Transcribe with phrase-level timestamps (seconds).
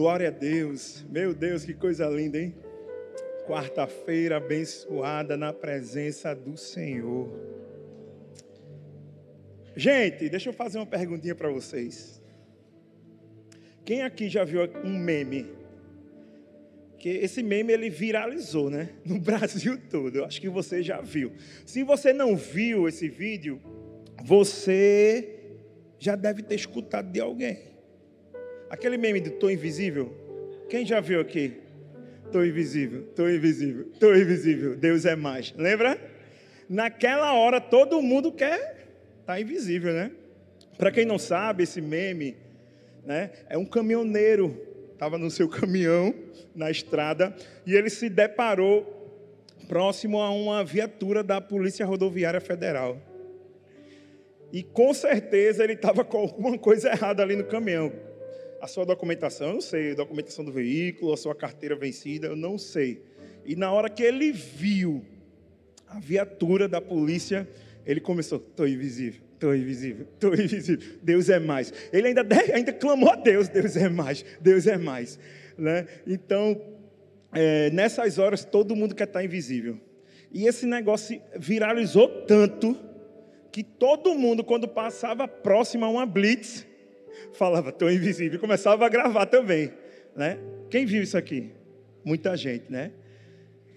[0.00, 1.04] Glória a Deus.
[1.10, 2.54] Meu Deus, que coisa linda, hein?
[3.46, 7.28] Quarta-feira abençoada na presença do Senhor.
[9.76, 12.18] Gente, deixa eu fazer uma perguntinha para vocês.
[13.84, 15.52] Quem aqui já viu um meme?
[16.98, 18.88] Que esse meme ele viralizou, né?
[19.04, 20.16] No Brasil todo.
[20.16, 21.30] Eu acho que você já viu.
[21.66, 23.60] Se você não viu esse vídeo,
[24.24, 25.58] você
[25.98, 27.69] já deve ter escutado de alguém.
[28.70, 30.14] Aquele meme do Tô Invisível.
[30.68, 31.54] Quem já viu aqui?
[32.30, 34.76] Tô invisível, tô invisível, tô invisível.
[34.76, 35.52] Deus é mais.
[35.56, 35.98] Lembra?
[36.68, 38.54] Naquela hora todo mundo quer
[39.20, 40.12] estar tá invisível, né?
[40.78, 42.36] Para quem não sabe, esse meme,
[43.04, 43.32] né?
[43.48, 46.14] É um caminhoneiro estava no seu caminhão
[46.54, 47.34] na estrada
[47.66, 48.86] e ele se deparou
[49.66, 52.96] próximo a uma viatura da Polícia Rodoviária Federal.
[54.52, 57.90] E com certeza ele estava com alguma coisa errada ali no caminhão
[58.60, 62.36] a sua documentação, eu não sei, a documentação do veículo, a sua carteira vencida, eu
[62.36, 63.02] não sei.
[63.44, 65.04] E na hora que ele viu
[65.88, 67.48] a viatura da polícia,
[67.86, 70.98] ele começou: estou invisível, estou invisível, estou invisível.
[71.02, 71.72] Deus é mais.
[71.92, 75.18] Ele ainda, ainda clamou a Deus: Deus é mais, Deus é mais.
[75.56, 75.86] Né?
[76.06, 76.60] Então,
[77.32, 79.78] é, nessas horas, todo mundo quer estar invisível.
[80.32, 82.78] E esse negócio viralizou tanto
[83.50, 86.64] que todo mundo, quando passava próximo a uma blitz,
[87.32, 89.72] falava, estou invisível, e começava a gravar também.
[90.16, 90.38] Né?
[90.70, 91.50] Quem viu isso aqui?
[92.04, 92.92] Muita gente, né?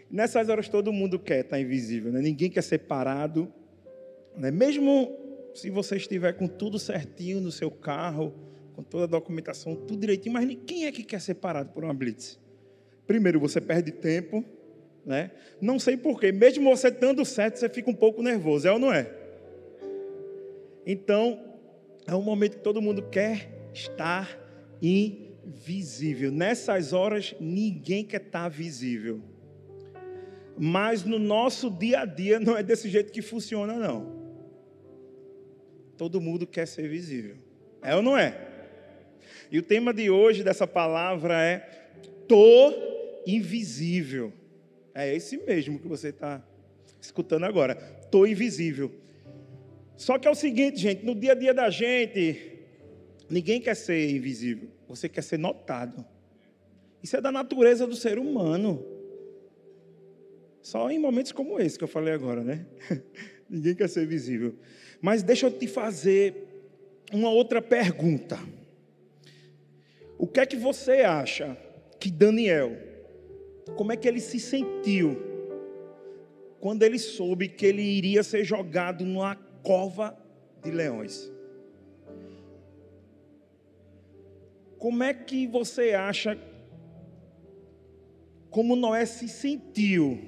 [0.10, 2.22] Nessas horas todo mundo quer estar invisível, né?
[2.22, 3.52] ninguém quer ser parado.
[4.38, 4.52] Né?
[4.52, 5.18] Mesmo
[5.54, 8.34] se você estiver com tudo certinho no seu carro,
[8.76, 11.94] com toda a documentação, tudo direitinho, mas quem é que quer ser parado por uma
[11.94, 12.40] blitz?
[13.06, 14.44] Primeiro, você perde tempo,
[15.06, 15.32] né?
[15.62, 18.92] Não sei porquê, mesmo você estando certo, você fica um pouco nervoso, é ou não
[18.92, 19.12] é?
[20.86, 21.40] Então,
[22.06, 24.40] é um momento que todo mundo quer estar
[24.82, 26.32] invisível.
[26.32, 29.22] Nessas horas, ninguém quer estar visível.
[30.58, 34.22] Mas no nosso dia a dia não é desse jeito que funciona, não.
[35.98, 37.38] Todo mundo quer ser visível.
[37.82, 38.50] É ou não é?
[39.52, 41.84] E o tema de hoje dessa palavra é
[42.28, 42.74] Tô
[43.26, 44.34] invisível.
[44.94, 46.44] É esse mesmo que você está
[47.02, 47.76] escutando agora.
[48.10, 48.92] Tô invisível.
[49.96, 52.60] Só que é o seguinte, gente, no dia a dia da gente,
[53.30, 56.06] ninguém quer ser invisível, você quer ser notado.
[57.02, 58.86] Isso é da natureza do ser humano.
[60.62, 62.66] Só em momentos como esse que eu falei agora, né?
[63.50, 64.56] ninguém quer ser visível.
[65.02, 66.34] Mas deixa eu te fazer
[67.12, 68.40] uma outra pergunta.
[70.18, 71.58] O que é que você acha
[72.00, 72.78] que Daniel,
[73.76, 75.22] como é que ele se sentiu
[76.60, 80.16] quando ele soube que ele iria ser jogado numa cova
[80.62, 81.32] de leões.
[84.78, 86.38] Como é que você acha
[88.50, 90.20] como Noé se sentiu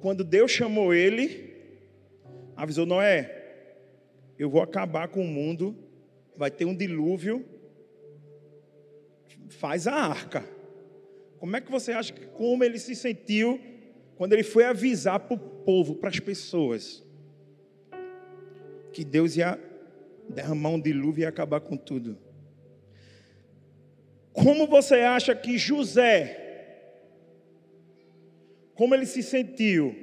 [0.00, 1.52] quando Deus chamou ele,
[2.56, 3.76] avisou Noé,
[4.38, 5.76] eu vou acabar com o mundo,
[6.34, 7.44] vai ter um dilúvio,
[9.50, 10.42] faz a arca.
[11.38, 13.60] Como é que você acha que como ele se sentiu
[14.16, 17.04] quando ele foi avisar para o povo, para as pessoas?
[18.92, 19.58] Que Deus ia
[20.28, 22.18] derramar um dilúvio e acabar com tudo.
[24.32, 26.36] Como você acha que José,
[28.74, 29.94] como ele se sentiu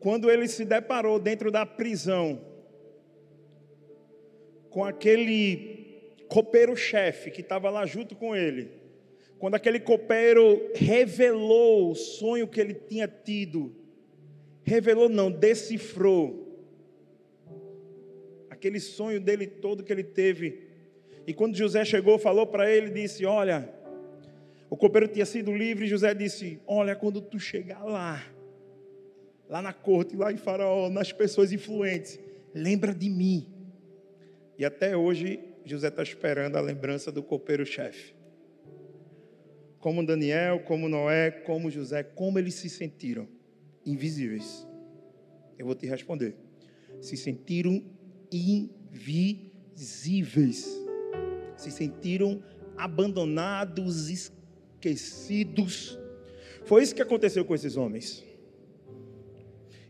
[0.00, 2.40] quando ele se deparou dentro da prisão
[4.70, 8.70] com aquele copeiro-chefe que estava lá junto com ele?
[9.38, 13.74] Quando aquele copeiro revelou o sonho que ele tinha tido,
[14.64, 16.47] revelou não, decifrou
[18.58, 20.68] aquele sonho dele todo que ele teve.
[21.26, 23.72] E quando José chegou, falou para ele, disse: Olha,
[24.68, 25.86] o copeiro tinha sido livre.
[25.86, 28.22] E José disse: Olha, quando tu chegar lá,
[29.48, 32.18] lá na corte, lá em Faraó, nas pessoas influentes,
[32.54, 33.46] lembra de mim.
[34.58, 38.14] E até hoje, José está esperando a lembrança do copeiro-chefe.
[39.78, 43.28] Como Daniel, como Noé, como José, como eles se sentiram
[43.86, 44.66] invisíveis.
[45.56, 46.34] Eu vou te responder.
[47.00, 47.84] Se sentiram
[48.32, 49.68] invisíveis.
[51.56, 52.42] Se sentiram
[52.76, 55.98] abandonados, esquecidos.
[56.64, 58.24] Foi isso que aconteceu com esses homens.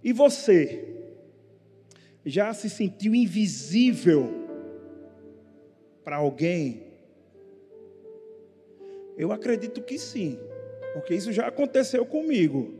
[0.02, 0.96] E você
[2.24, 4.32] já se sentiu invisível
[6.04, 6.88] para alguém?
[9.16, 10.38] Eu acredito que sim,
[10.94, 12.72] porque isso já aconteceu comigo.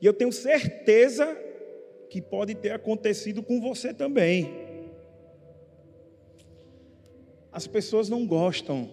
[0.00, 1.45] E eu tenho certeza
[2.16, 4.50] que pode ter acontecido com você também.
[7.52, 8.88] As pessoas não gostam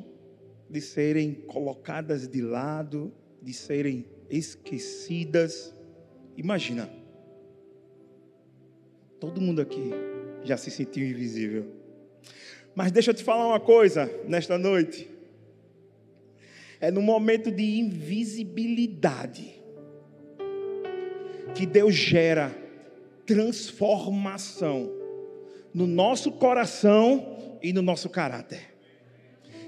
[0.70, 5.74] de serem colocadas de lado, de serem esquecidas.
[6.36, 6.90] Imagina,
[9.22, 9.92] todo mundo aqui
[10.44, 11.66] já se sentiu invisível.
[12.76, 15.10] Mas deixa eu te falar uma coisa nesta noite.
[16.78, 19.64] É no momento de invisibilidade
[21.56, 22.63] que Deus gera
[23.26, 24.92] transformação
[25.74, 28.74] no nosso coração e no nosso caráter.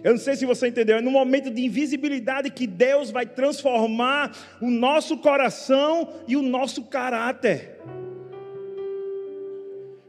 [0.03, 4.37] Eu não sei se você entendeu, é no momento de invisibilidade que Deus vai transformar
[4.61, 7.79] o nosso coração e o nosso caráter.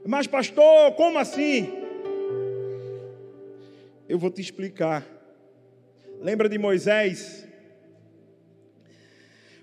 [0.05, 1.73] Mas, pastor, como assim?
[4.09, 5.07] Eu vou te explicar.
[6.21, 7.49] Lembra de Moisés?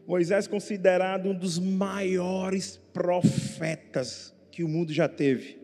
[0.06, 5.60] Moisés considerado um dos maiores profetas que o mundo já teve.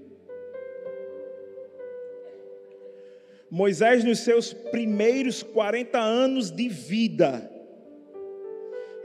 [3.50, 7.50] Moisés, nos seus primeiros 40 anos de vida,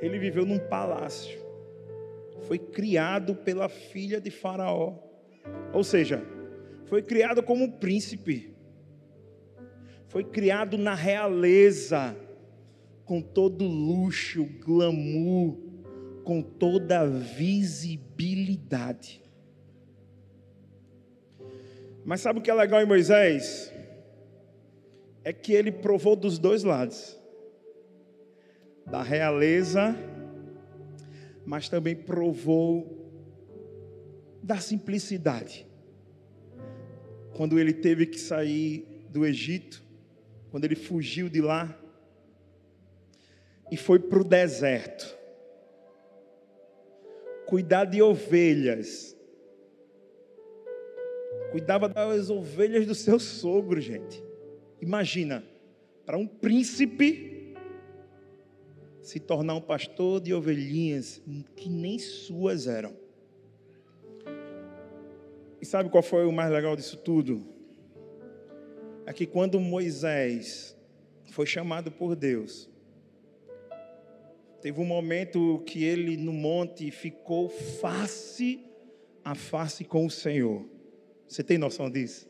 [0.00, 1.38] ele viveu num palácio.
[2.42, 4.98] Foi criado pela filha de Faraó.
[5.72, 6.22] Ou seja,
[6.86, 8.54] foi criado como príncipe.
[10.08, 12.14] Foi criado na realeza,
[13.04, 15.56] com todo luxo, glamour,
[16.24, 19.22] com toda a visibilidade.
[22.04, 23.72] Mas sabe o que é legal em Moisés?
[25.24, 27.18] é que ele provou dos dois lados
[28.86, 29.96] da realeza,
[31.46, 33.10] mas também provou
[34.42, 35.66] da simplicidade.
[37.34, 39.82] Quando ele teve que sair do Egito,
[40.50, 41.74] quando ele fugiu de lá
[43.72, 45.16] e foi para o deserto,
[47.46, 49.16] cuidar de ovelhas,
[51.50, 54.22] cuidava das ovelhas do seu sogro, gente.
[54.80, 55.44] Imagina,
[56.04, 57.54] para um príncipe
[59.02, 61.22] se tornar um pastor de ovelhinhas
[61.56, 62.96] que nem suas eram.
[65.60, 67.46] E sabe qual foi o mais legal disso tudo?
[69.06, 70.76] É que quando Moisés
[71.30, 72.70] foi chamado por Deus,
[74.64, 78.64] teve um momento que ele no monte ficou face
[79.22, 80.66] a face com o Senhor.
[81.28, 82.26] Você tem noção disso?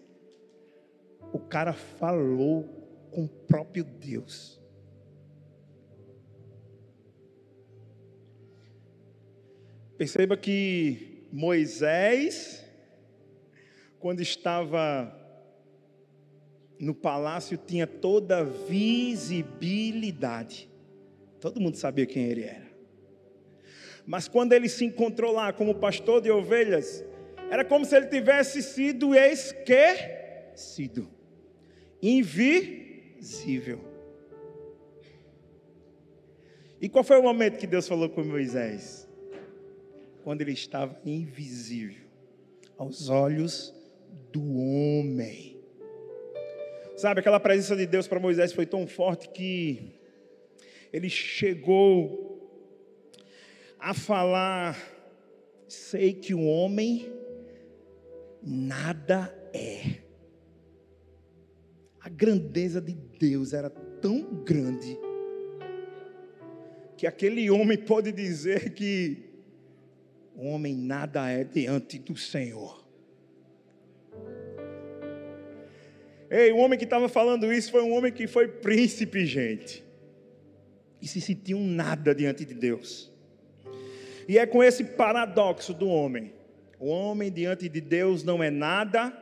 [1.33, 2.65] o cara falou
[3.13, 4.61] com o próprio Deus.
[9.97, 12.65] Perceba que Moisés,
[14.01, 15.17] quando estava
[16.81, 20.74] no palácio, tinha toda a visibilidade.
[21.45, 22.67] Todo mundo sabia quem ele era.
[24.07, 27.05] Mas quando ele se encontrou lá como pastor de ovelhas,
[27.51, 31.07] era como se ele tivesse sido esquecido
[32.01, 33.79] invisível.
[36.81, 39.07] E qual foi o momento que Deus falou com Moisés?
[40.23, 42.07] Quando ele estava invisível
[42.79, 43.75] aos olhos
[44.33, 45.61] do homem.
[46.97, 50.03] Sabe, aquela presença de Deus para Moisés foi tão forte que
[50.95, 52.41] ele chegou
[53.81, 54.79] a falar:
[55.67, 57.13] sei que o homem
[58.41, 60.05] nada é
[61.99, 64.97] a grandeza de Deus era tão grande
[66.97, 69.31] que aquele homem pode dizer que
[70.37, 72.87] o homem nada é diante do Senhor.
[76.31, 79.84] Ei, o homem que estava falando isso foi um homem que foi príncipe, gente.
[81.05, 83.13] E se sentiu um nada diante de Deus.
[84.27, 86.33] E é com esse paradoxo do homem.
[86.81, 89.13] O homem diante de Deus não é nada,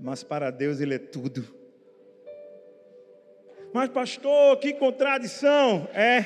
[0.00, 1.46] mas para Deus ele é tudo.
[3.72, 5.88] Mas, pastor, que contradição!
[5.94, 6.24] É.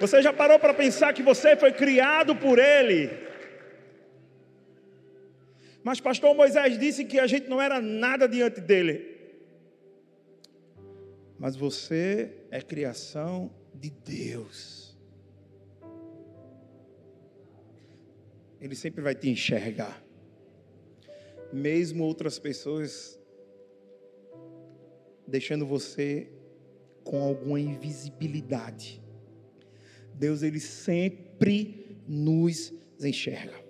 [0.00, 3.08] Você já parou para pensar que você foi criado por Ele?
[5.84, 9.13] Mas, pastor Moisés disse que a gente não era nada diante dele.
[11.44, 14.96] Mas você é criação de Deus.
[18.58, 20.02] Ele sempre vai te enxergar
[21.52, 23.20] mesmo outras pessoas
[25.28, 26.32] deixando você
[27.04, 29.02] com alguma invisibilidade.
[30.14, 33.63] Deus ele sempre nos enxerga.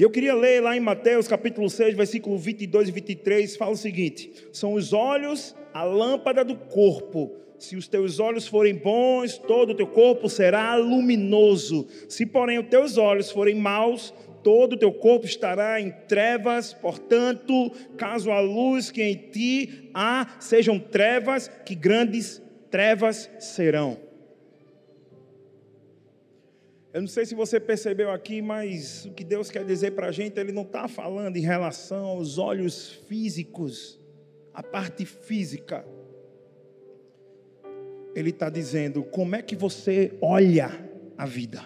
[0.00, 4.32] Eu queria ler lá em Mateus capítulo 6, versículo 22 e 23, fala o seguinte:
[4.50, 7.36] São os olhos a lâmpada do corpo.
[7.58, 11.86] Se os teus olhos forem bons, todo o teu corpo será luminoso.
[12.08, 17.70] Se, porém, os teus olhos forem maus, todo o teu corpo estará em trevas, portanto,
[17.98, 22.40] caso a luz que em ti há sejam trevas, que grandes
[22.70, 24.09] trevas serão.
[26.92, 30.12] Eu não sei se você percebeu aqui, mas o que Deus quer dizer para a
[30.12, 34.00] gente, Ele não está falando em relação aos olhos físicos,
[34.52, 35.86] a parte física.
[38.12, 40.68] Ele está dizendo como é que você olha
[41.16, 41.64] a vida.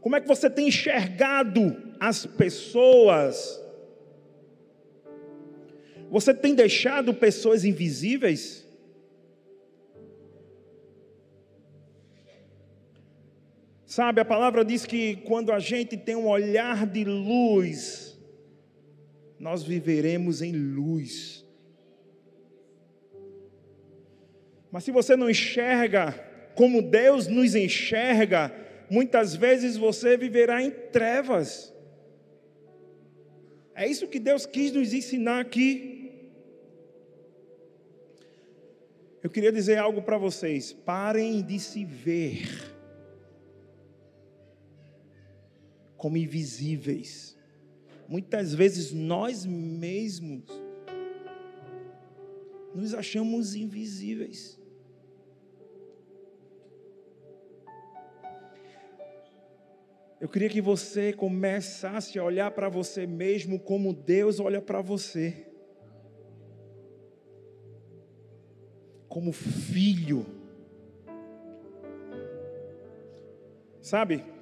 [0.00, 3.62] Como é que você tem enxergado as pessoas?
[6.10, 8.63] Você tem deixado pessoas invisíveis?
[13.94, 18.18] Sabe, a palavra diz que quando a gente tem um olhar de luz,
[19.38, 21.46] nós viveremos em luz.
[24.72, 26.12] Mas se você não enxerga
[26.56, 28.52] como Deus nos enxerga,
[28.90, 31.72] muitas vezes você viverá em trevas.
[33.76, 36.32] É isso que Deus quis nos ensinar aqui.
[39.22, 42.73] Eu queria dizer algo para vocês: parem de se ver
[46.04, 47.34] como invisíveis.
[48.06, 50.44] Muitas vezes nós mesmos
[52.74, 54.60] nos achamos invisíveis.
[60.20, 65.46] Eu queria que você começasse a olhar para você mesmo como Deus olha para você.
[69.08, 70.26] Como filho.
[73.80, 74.33] Sabe?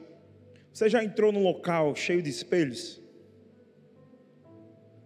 [0.73, 3.03] Você já entrou num local cheio de espelhos?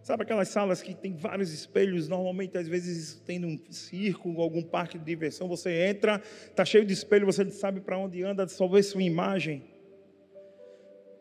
[0.07, 4.97] Sabe aquelas salas que tem vários espelhos, normalmente às vezes tem um circo, algum parque
[4.97, 8.69] de diversão, você entra, está cheio de espelho, você não sabe para onde anda, só
[8.69, 9.65] vê sua imagem.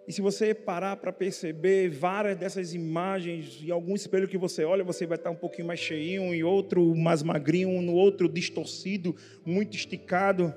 [0.07, 4.83] E se você parar para perceber várias dessas imagens, em algum espelho que você olha,
[4.83, 9.75] você vai estar um pouquinho mais cheinho, em outro mais magrinho, no outro distorcido, muito
[9.75, 10.53] esticado.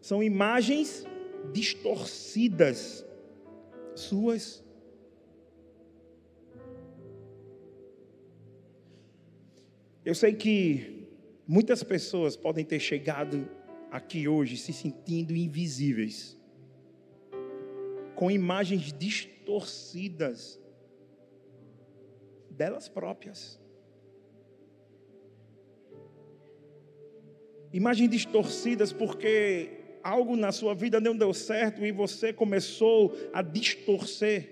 [0.00, 1.04] São imagens
[1.52, 3.04] distorcidas
[3.94, 4.62] suas.
[10.04, 11.08] Eu sei que
[11.46, 13.48] muitas pessoas podem ter chegado
[13.90, 16.36] aqui hoje se sentindo invisíveis,
[18.14, 20.60] com imagens distorcidas
[22.50, 23.60] delas próprias.
[27.72, 34.48] Imagens distorcidas porque algo na sua vida não deu certo e você começou a distorcer.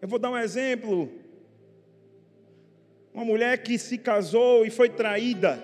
[0.00, 1.10] Eu vou dar um exemplo.
[3.12, 5.62] Uma mulher que se casou e foi traída.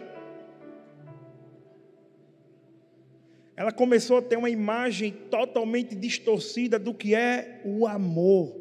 [3.56, 8.54] Ela começou a ter uma imagem totalmente distorcida do que é o amor.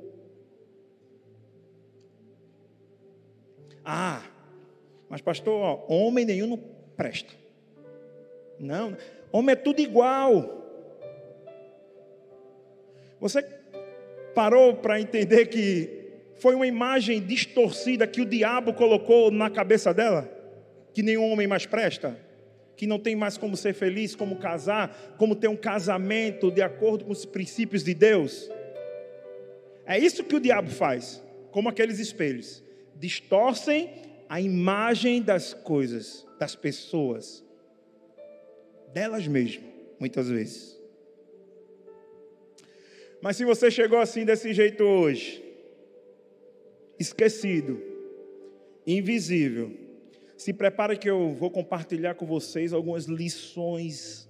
[3.84, 4.24] Ah,
[5.10, 6.58] mas pastor, homem nenhum não
[6.96, 7.34] presta.
[8.58, 8.96] Não,
[9.36, 10.66] Homem é tudo igual.
[13.20, 13.44] Você
[14.34, 15.90] parou para entender que
[16.36, 20.32] foi uma imagem distorcida que o diabo colocou na cabeça dela?
[20.94, 22.18] Que nenhum homem mais presta?
[22.78, 27.04] Que não tem mais como ser feliz, como casar, como ter um casamento de acordo
[27.04, 28.50] com os princípios de Deus?
[29.86, 32.64] É isso que o diabo faz, como aqueles espelhos.
[32.96, 33.90] Distorcem
[34.30, 37.45] a imagem das coisas, das pessoas
[38.96, 39.62] delas mesmas,
[40.00, 40.80] muitas vezes.
[43.22, 45.44] Mas se você chegou assim desse jeito hoje,
[46.98, 47.82] esquecido,
[48.88, 49.70] invisível,
[50.38, 54.30] se prepare que eu vou compartilhar com vocês algumas lições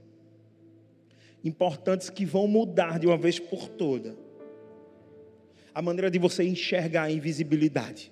[1.43, 4.17] importantes que vão mudar de uma vez por toda
[5.75, 8.11] a maneira de você enxergar a invisibilidade.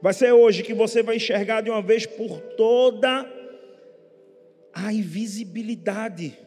[0.00, 3.39] Vai ser hoje que você vai enxergar de uma vez por toda
[4.72, 6.38] a invisibilidade.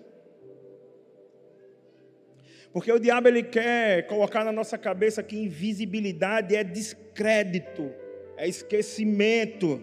[2.74, 7.92] Porque o diabo ele quer colocar na nossa cabeça que invisibilidade é descrédito,
[8.36, 9.80] é esquecimento.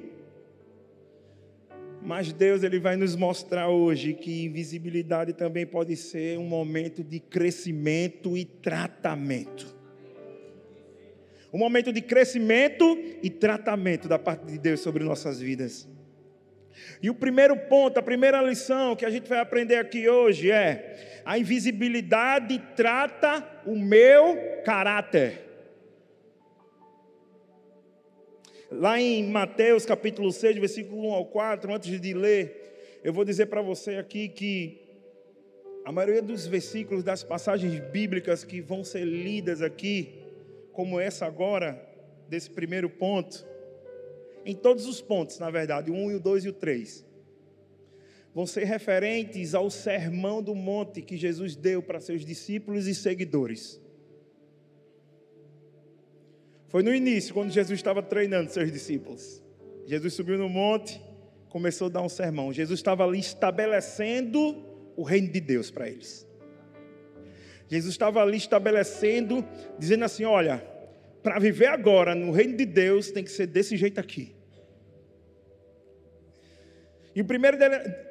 [2.03, 7.21] Mas Deus ele vai nos mostrar hoje que invisibilidade também pode ser um momento de
[7.21, 9.77] crescimento e tratamento.
[11.53, 15.89] Um momento de crescimento e tratamento da parte de Deus sobre nossas vidas.
[17.03, 21.23] E o primeiro ponto, a primeira lição que a gente vai aprender aqui hoje é:
[21.25, 25.49] a invisibilidade trata o meu caráter.
[28.71, 33.47] Lá em Mateus capítulo 6, versículo 1 ao 4, antes de ler, eu vou dizer
[33.47, 34.81] para você aqui que
[35.85, 40.23] a maioria dos versículos das passagens bíblicas que vão ser lidas aqui,
[40.73, 41.85] como essa agora,
[42.29, 43.45] desse primeiro ponto,
[44.45, 47.07] em todos os pontos, na verdade, o 1 e o 2 e o 3,
[48.35, 53.81] vão ser referentes ao sermão do monte que Jesus deu para seus discípulos e seguidores.
[56.69, 59.43] Foi no início, quando Jesus estava treinando seus discípulos.
[59.87, 61.03] Jesus subiu no monte,
[61.49, 62.53] começou a dar um sermão.
[62.53, 64.65] Jesus estava ali estabelecendo
[64.97, 66.25] o reino de Deus para eles.
[67.67, 69.45] Jesus estava ali estabelecendo,
[69.79, 70.65] dizendo assim: olha,
[71.23, 74.35] para viver agora no reino de Deus tem que ser desse jeito aqui.
[77.15, 77.59] E, o primeiro,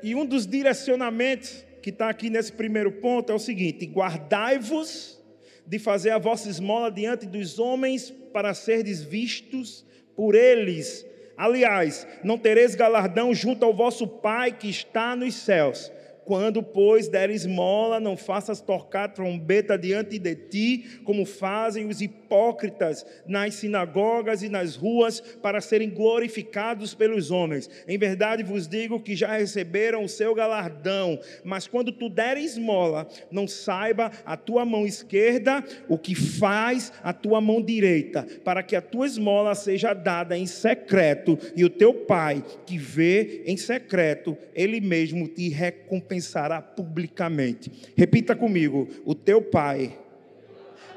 [0.04, 5.20] e um dos direcionamentos que está aqui nesse primeiro ponto é o seguinte: guardai-vos
[5.66, 9.86] de fazer a vossa esmola diante dos homens para serdes vistos
[10.16, 11.06] por eles.
[11.38, 15.92] Aliás, não tereis galardão junto ao vosso Pai que está nos céus.
[16.30, 23.04] Quando, pois, der esmola, não faças tocar trombeta diante de ti, como fazem os hipócritas
[23.26, 27.68] nas sinagogas e nas ruas, para serem glorificados pelos homens.
[27.88, 31.20] Em verdade vos digo que já receberam o seu galardão.
[31.44, 37.12] Mas quando tu der esmola, não saiba a tua mão esquerda o que faz a
[37.12, 41.92] tua mão direita, para que a tua esmola seja dada em secreto, e o teu
[41.92, 47.72] pai, que vê em secreto, ele mesmo te recompensa recompensará publicamente.
[47.96, 49.98] Repita comigo: o teu pai,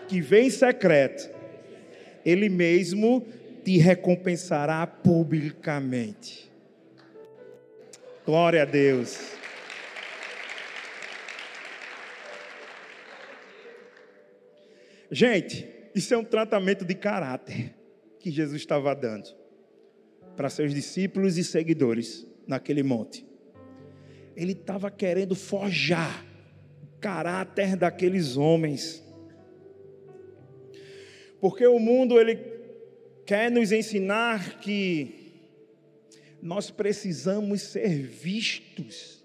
[0.09, 1.31] que vem em secreto,
[2.25, 3.27] ele mesmo
[3.65, 6.51] te recompensará publicamente.
[8.27, 9.33] Glória a Deus.
[15.11, 17.75] Gente, isso é um tratamento de caráter
[18.19, 19.29] que Jesus estava dando
[20.37, 23.32] para seus discípulos e seguidores naquele monte
[24.37, 26.25] ele estava querendo forjar
[26.83, 29.03] o caráter daqueles homens.
[31.41, 32.37] Porque o mundo ele
[33.27, 35.23] quer nos ensinar que
[36.41, 39.25] nós precisamos ser vistos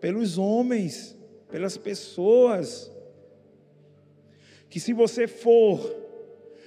[0.00, 1.16] pelos homens,
[1.50, 2.90] pelas pessoas.
[4.68, 5.94] Que se você for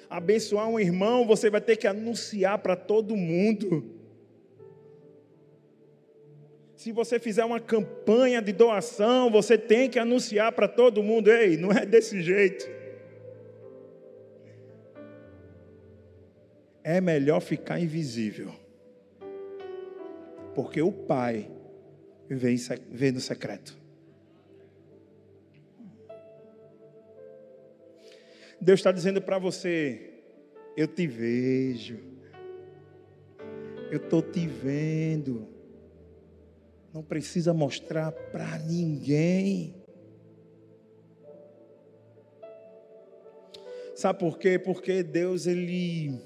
[0.09, 3.94] abençoar um irmão, você vai ter que anunciar para todo mundo.
[6.75, 11.55] Se você fizer uma campanha de doação, você tem que anunciar para todo mundo: ei,
[11.55, 12.69] não é desse jeito.
[16.83, 18.53] É melhor ficar invisível.
[20.53, 21.49] Porque o Pai
[22.29, 23.75] vem no secreto.
[28.59, 30.13] Deus está dizendo para você:
[30.75, 31.99] eu te vejo,
[33.89, 35.54] eu estou te vendo
[36.95, 39.75] não precisa mostrar para ninguém.
[43.93, 44.57] Sabe por quê?
[44.57, 46.17] Porque Deus ele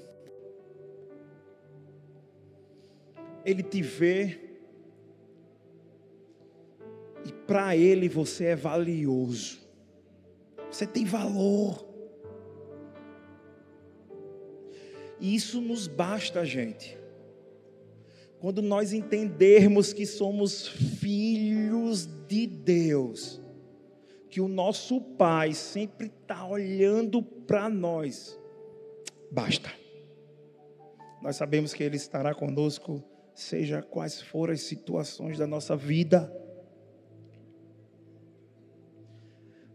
[3.44, 4.38] ele te vê
[7.26, 9.58] e para ele você é valioso.
[10.70, 11.84] Você tem valor.
[15.18, 16.99] E isso nos basta, gente
[18.40, 23.40] quando nós entendermos que somos filhos de Deus,
[24.30, 28.40] que o nosso Pai sempre está olhando para nós,
[29.30, 29.70] basta.
[31.20, 36.34] Nós sabemos que Ele estará conosco, seja quais forem as situações da nossa vida.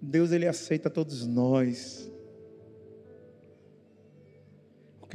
[0.01, 2.11] Deus, Ele aceita todos nós.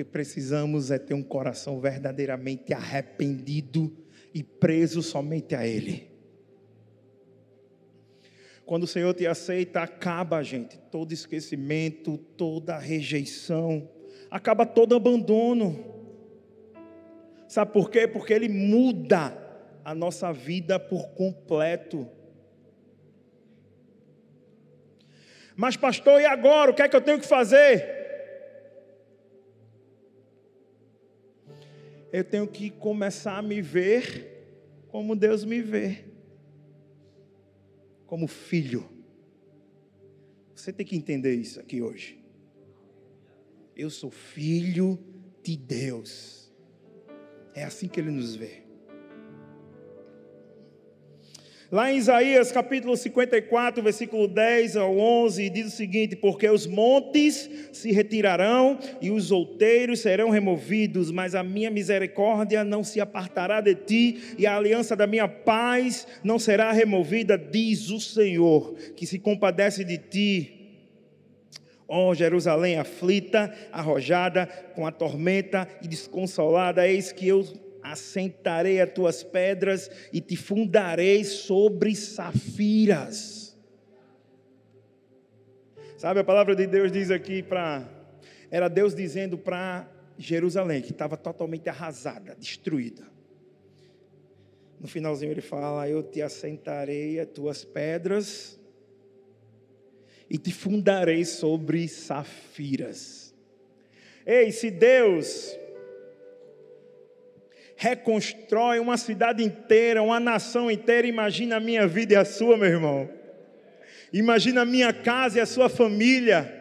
[0.00, 3.94] Que precisamos é ter um coração verdadeiramente arrependido
[4.32, 6.10] e preso somente a Ele.
[8.64, 13.90] Quando o Senhor te aceita, acaba, gente, todo esquecimento, toda rejeição,
[14.30, 15.84] acaba todo abandono.
[17.46, 18.08] Sabe por quê?
[18.08, 19.36] Porque Ele muda
[19.84, 22.08] a nossa vida por completo.
[25.54, 26.70] Mas, pastor, e agora?
[26.70, 27.99] O que é que eu tenho que fazer?
[32.12, 34.28] Eu tenho que começar a me ver
[34.88, 36.04] como Deus me vê
[38.06, 38.90] como filho.
[40.52, 42.18] Você tem que entender isso aqui hoje.
[43.76, 44.98] Eu sou filho
[45.44, 46.52] de Deus.
[47.54, 48.64] É assim que Ele nos vê.
[51.72, 57.48] Lá em Isaías capítulo 54, versículo 10 ao 11, diz o seguinte: Porque os montes
[57.72, 63.76] se retirarão e os outeiros serão removidos, mas a minha misericórdia não se apartará de
[63.76, 69.20] ti, e a aliança da minha paz não será removida, diz o Senhor, que se
[69.20, 70.56] compadece de ti.
[71.86, 77.44] Ó oh, Jerusalém aflita, arrojada, com a tormenta e desconsolada, eis que eu
[77.92, 83.56] assentarei as tuas pedras e te fundarei sobre safiras.
[85.96, 87.86] Sabe, a palavra de Deus diz aqui para.
[88.50, 93.06] Era Deus dizendo para Jerusalém, que estava totalmente arrasada, destruída.
[94.80, 98.58] No finalzinho ele fala: Eu te assentarei as tuas pedras
[100.28, 103.34] e te fundarei sobre safiras.
[104.24, 105.58] Ei, se Deus
[107.80, 111.06] reconstrói uma cidade inteira, uma nação inteira.
[111.06, 113.08] Imagina a minha vida e a sua, meu irmão.
[114.12, 116.58] Imagina a minha casa e a sua família.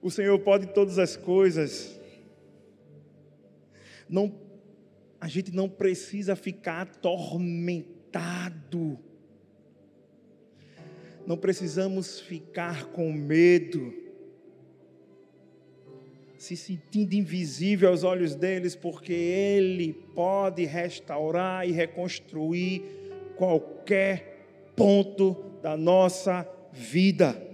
[0.00, 2.00] O Senhor pode todas as coisas.
[4.08, 4.34] Não,
[5.20, 8.08] a gente não precisa ficar atormentado.
[11.26, 14.07] Não precisamos ficar com medo
[16.38, 22.82] se sentindo invisível aos olhos deles, porque Ele pode restaurar e reconstruir
[23.36, 27.48] qualquer ponto da nossa vida.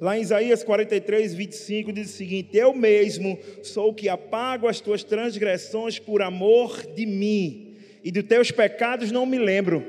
[0.00, 4.80] Lá em Isaías 43, 25, diz o seguinte: Eu mesmo sou o que apago as
[4.80, 9.84] tuas transgressões por amor de mim, e dos teus pecados não me lembro.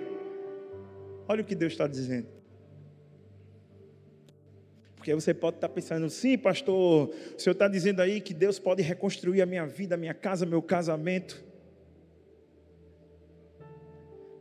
[1.27, 2.42] Olha o que Deus está dizendo.
[5.03, 8.81] Porque você pode estar pensando, sim, pastor, o senhor está dizendo aí que Deus pode
[8.81, 11.43] reconstruir a minha vida, a minha casa, meu casamento.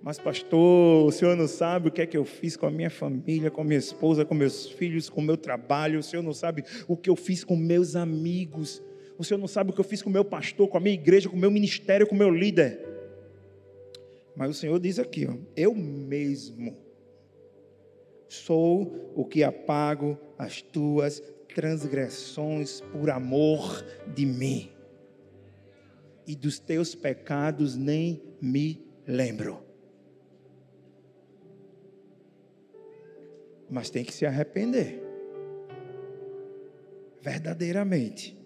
[0.00, 2.90] Mas, pastor, o senhor não sabe o que é que eu fiz com a minha
[2.90, 5.98] família, com a minha esposa, com meus filhos, com o meu trabalho.
[5.98, 8.80] O senhor não sabe o que eu fiz com meus amigos.
[9.18, 10.94] O senhor não sabe o que eu fiz com o meu pastor, com a minha
[10.94, 12.78] igreja, com o meu ministério, com o meu líder.
[14.36, 16.81] Mas o senhor diz aqui, ó, eu mesmo
[18.32, 21.22] sou o que apago as tuas
[21.54, 24.72] transgressões por amor de mim.
[26.26, 29.62] E dos teus pecados nem me lembro.
[33.68, 35.02] Mas tem que se arrepender.
[37.20, 38.41] Verdadeiramente.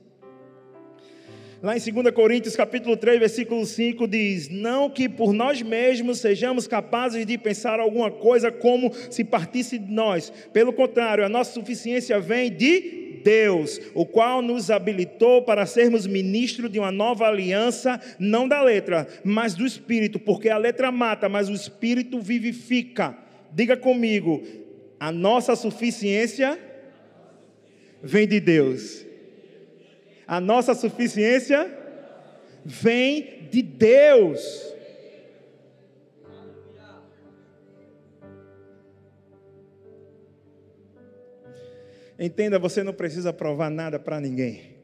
[1.63, 6.67] Lá em 2 Coríntios capítulo 3, versículo 5 diz: "Não que por nós mesmos sejamos
[6.67, 10.31] capazes de pensar alguma coisa como se partisse de nós.
[10.53, 16.71] Pelo contrário, a nossa suficiência vem de Deus, o qual nos habilitou para sermos ministros
[16.71, 21.49] de uma nova aliança, não da letra, mas do espírito, porque a letra mata, mas
[21.49, 23.17] o espírito vivifica."
[23.51, 24.43] Diga comigo:
[25.01, 26.59] a nossa suficiência
[28.03, 29.06] vem de Deus.
[30.27, 31.71] A nossa suficiência
[32.65, 34.75] vem de Deus.
[42.19, 44.75] Entenda, você não precisa provar nada para ninguém.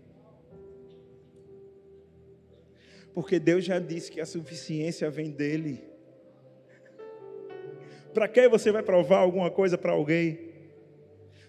[3.15, 5.83] Porque Deus já disse que a suficiência vem dele.
[8.13, 10.53] Para que você vai provar alguma coisa para alguém?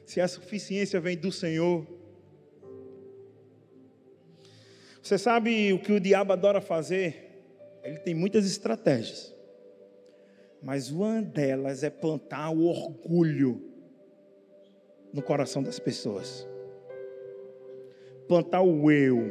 [0.05, 1.85] Se a suficiência vem do Senhor.
[5.03, 7.29] Você sabe o que o diabo adora fazer?
[7.83, 9.35] Ele tem muitas estratégias.
[10.61, 13.61] Mas uma delas é plantar o orgulho
[15.11, 16.47] no coração das pessoas.
[18.29, 19.29] Plantar o eu.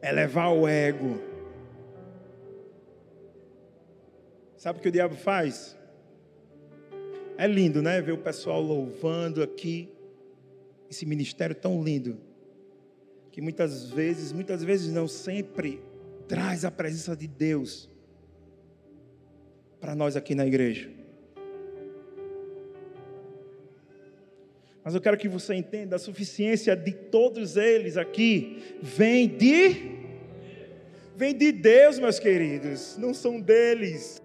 [0.00, 1.20] Elevar o ego.
[4.56, 5.76] Sabe o que o diabo faz?
[7.36, 8.00] É lindo, né?
[8.00, 9.92] Ver o pessoal louvando aqui.
[10.88, 12.32] Esse ministério tão lindo
[13.34, 15.82] que muitas vezes, muitas vezes não sempre,
[16.28, 17.90] traz a presença de Deus
[19.80, 20.88] para nós aqui na igreja.
[24.84, 29.98] Mas eu quero que você entenda, a suficiência de todos eles aqui vem de
[31.16, 34.22] vem de Deus, meus queridos, não são deles.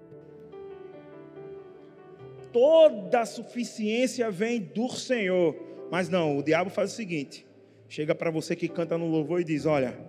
[2.53, 5.55] Toda a suficiência vem do Senhor.
[5.89, 7.48] Mas não, o diabo faz o seguinte:
[7.89, 9.99] chega para você que canta no louvor e diz: Olha,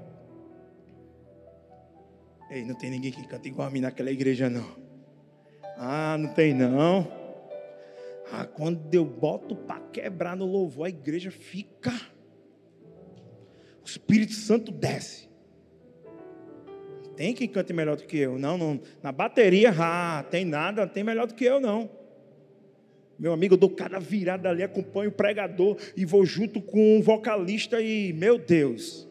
[2.50, 4.76] ei, não tem ninguém que canta igual a mim naquela igreja, não.
[5.76, 7.10] Ah, não tem não.
[8.30, 11.92] Ah, quando eu boto para quebrar no louvor, a igreja fica.
[13.84, 15.28] Espírito Santo desce.
[17.16, 18.38] Tem quem cante melhor do que eu.
[18.38, 18.80] Não, não.
[19.02, 21.99] Na bateria, ah, tem nada, tem melhor do que eu, não.
[23.20, 27.02] Meu amigo, eu dou cada virada ali, acompanho o pregador e vou junto com o
[27.02, 29.06] vocalista e, meu Deus.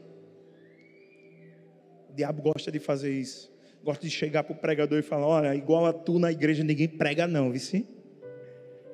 [2.10, 3.54] O diabo gosta de fazer isso.
[3.84, 6.88] Gosta de chegar para o pregador e falar: Olha, igual a tu na igreja, ninguém
[6.88, 7.88] prega, não, vice.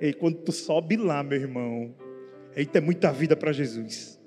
[0.01, 1.95] E quando tu sobe lá, meu irmão,
[2.53, 4.19] eita, é muita vida para Jesus.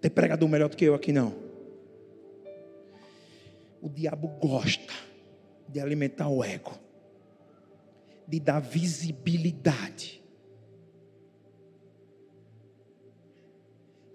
[0.00, 1.34] Tem pregador melhor do que eu aqui, não.
[3.80, 4.94] O diabo gosta
[5.68, 6.78] de alimentar o ego,
[8.26, 10.22] de dar visibilidade,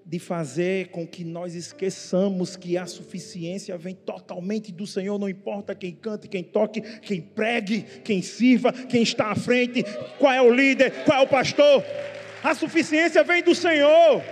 [0.05, 5.75] de fazer com que nós esqueçamos que a suficiência vem totalmente do Senhor, não importa
[5.75, 9.83] quem cante, quem toque, quem pregue, quem sirva, quem está à frente,
[10.17, 11.83] qual é o líder, qual é o pastor.
[12.41, 14.23] A suficiência vem do Senhor.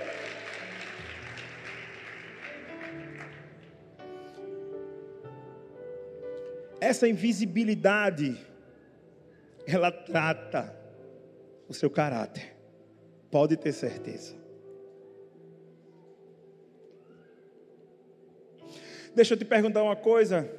[6.80, 8.38] Essa invisibilidade,
[9.68, 10.76] ela trata
[11.68, 12.56] o seu caráter.
[13.32, 14.36] Pode ter certeza.
[19.16, 20.50] Deixa eu te perguntar uma coisa.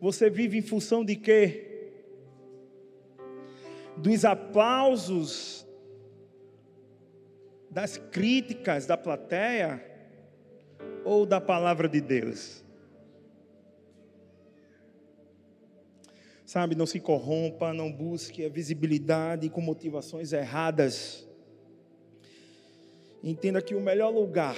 [0.00, 1.66] Você vive em função de quê?
[3.96, 5.66] Dos aplausos,
[7.70, 9.84] das críticas da plateia
[11.04, 12.59] ou da palavra de Deus?
[16.50, 21.24] Sabe, não se corrompa, não busque a visibilidade com motivações erradas.
[23.22, 24.56] Entenda que o melhor lugar,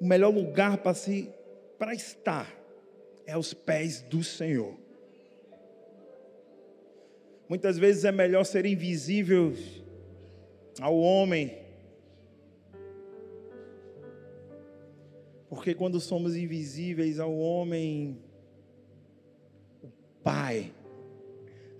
[0.00, 1.30] o melhor lugar para se
[1.78, 2.50] para estar
[3.26, 4.74] é aos pés do Senhor.
[7.46, 9.52] Muitas vezes é melhor ser invisível
[10.80, 11.58] ao homem,
[15.46, 18.18] porque quando somos invisíveis ao homem,
[19.82, 19.90] o
[20.24, 20.72] Pai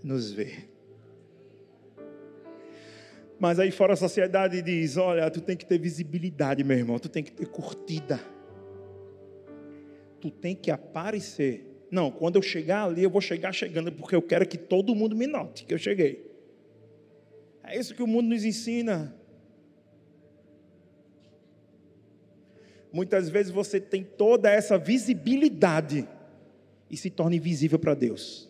[0.07, 0.71] nos ver.
[3.41, 7.09] Mas aí fora a sociedade diz: olha, tu tem que ter visibilidade, meu irmão, tu
[7.09, 8.21] tem que ter curtida.
[10.21, 11.87] Tu tem que aparecer.
[11.91, 15.15] Não, quando eu chegar ali, eu vou chegar chegando, porque eu quero que todo mundo
[15.15, 16.31] me note que eu cheguei.
[17.63, 19.15] É isso que o mundo nos ensina.
[22.93, 26.09] Muitas vezes você tem toda essa visibilidade
[26.89, 28.46] e se torna invisível para Deus.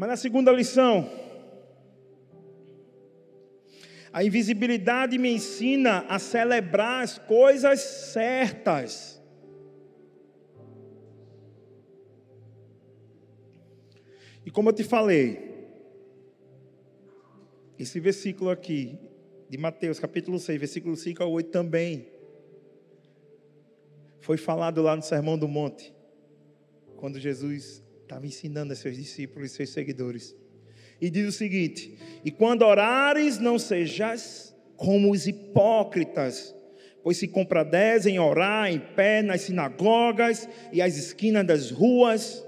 [0.00, 1.10] Mas na segunda lição,
[4.10, 9.22] a invisibilidade me ensina a celebrar as coisas certas.
[14.46, 15.68] E como eu te falei,
[17.78, 18.98] esse versículo aqui,
[19.50, 22.08] de Mateus, capítulo 6, versículo 5 a 8 também,
[24.18, 25.94] foi falado lá no Sermão do Monte,
[26.96, 30.34] quando Jesus estava ensinando a seus discípulos e seus seguidores.
[31.00, 36.52] E diz o seguinte: E quando orares, não sejas como os hipócritas,
[37.04, 42.44] pois se compradezem orar em pé nas sinagogas e às esquinas das ruas,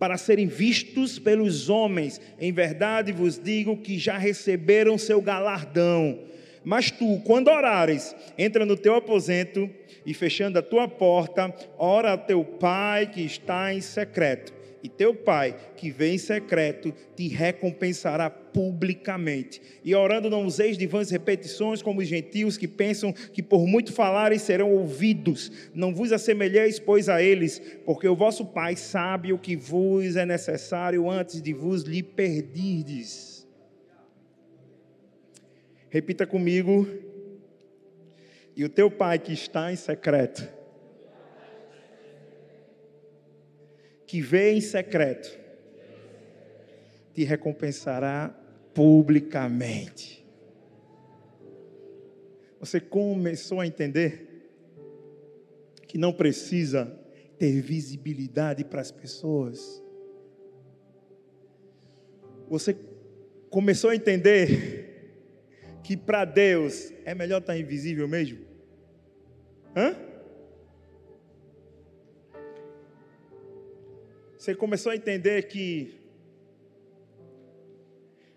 [0.00, 2.20] para serem vistos pelos homens.
[2.40, 6.18] Em verdade vos digo que já receberam seu galardão.
[6.64, 9.68] Mas tu, quando orares, entra no teu aposento
[10.04, 14.60] e fechando a tua porta, ora a teu pai que está em secreto.
[14.82, 19.60] E teu pai, que vem em secreto, te recompensará publicamente.
[19.84, 23.92] E orando não useis de vãs repetições como os gentios que pensam que por muito
[23.92, 25.52] falarem serão ouvidos.
[25.74, 30.24] Não vos assemelheis, pois, a eles, porque o vosso pai sabe o que vos é
[30.24, 33.29] necessário antes de vos lhe perdirdes.
[35.90, 36.86] Repita comigo.
[38.56, 40.46] E o teu pai que está em secreto,
[44.06, 45.38] que vê em secreto,
[47.14, 48.28] te recompensará
[48.74, 50.26] publicamente.
[52.58, 54.26] Você começou a entender
[55.88, 56.86] que não precisa
[57.38, 59.82] ter visibilidade para as pessoas.
[62.48, 62.76] Você
[63.48, 64.89] começou a entender
[65.82, 68.38] que para Deus é melhor estar invisível mesmo?
[69.76, 69.94] Hã?
[74.36, 76.00] Você começou a entender que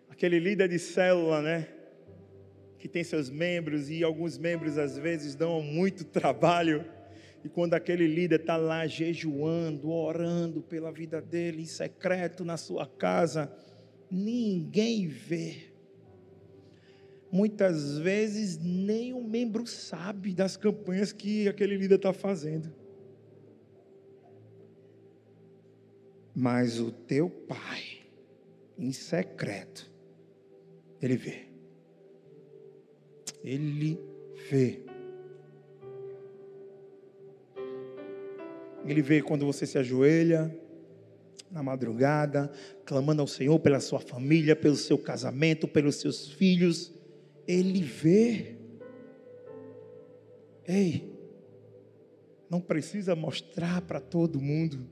[0.09, 1.67] aquele líder de célula, né?
[2.77, 6.85] Que tem seus membros e alguns membros às vezes dão muito trabalho.
[7.43, 12.85] E quando aquele líder está lá jejuando, orando pela vida dele, em secreto na sua
[12.87, 13.53] casa,
[14.09, 15.72] ninguém vê.
[17.33, 22.71] Muitas vezes nem o membro sabe das campanhas que aquele líder está fazendo.
[26.35, 28.03] Mas o teu pai,
[28.77, 29.91] em secreto,
[31.01, 31.47] ele vê.
[33.43, 33.99] Ele
[34.47, 34.83] vê.
[38.85, 40.55] Ele vê quando você se ajoelha
[41.49, 42.51] na madrugada,
[42.85, 46.93] clamando ao Senhor pela sua família, pelo seu casamento, pelos seus filhos.
[47.47, 48.55] Ele vê.
[50.65, 51.13] Ei,
[52.49, 54.87] não precisa mostrar para todo mundo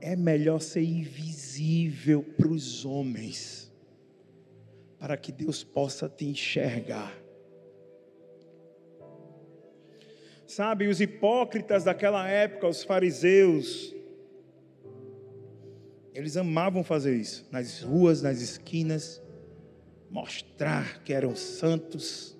[0.00, 3.72] é melhor ser invisível para os homens,
[4.98, 7.14] para que Deus possa te enxergar.
[10.46, 13.94] Sabe, os hipócritas daquela época, os fariseus,
[16.14, 19.22] eles amavam fazer isso, nas ruas, nas esquinas,
[20.10, 22.36] mostrar que eram santos,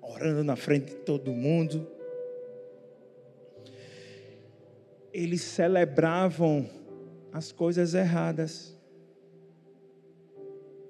[0.00, 1.86] orando na frente de todo mundo.
[5.12, 6.68] eles celebravam
[7.32, 8.76] as coisas erradas.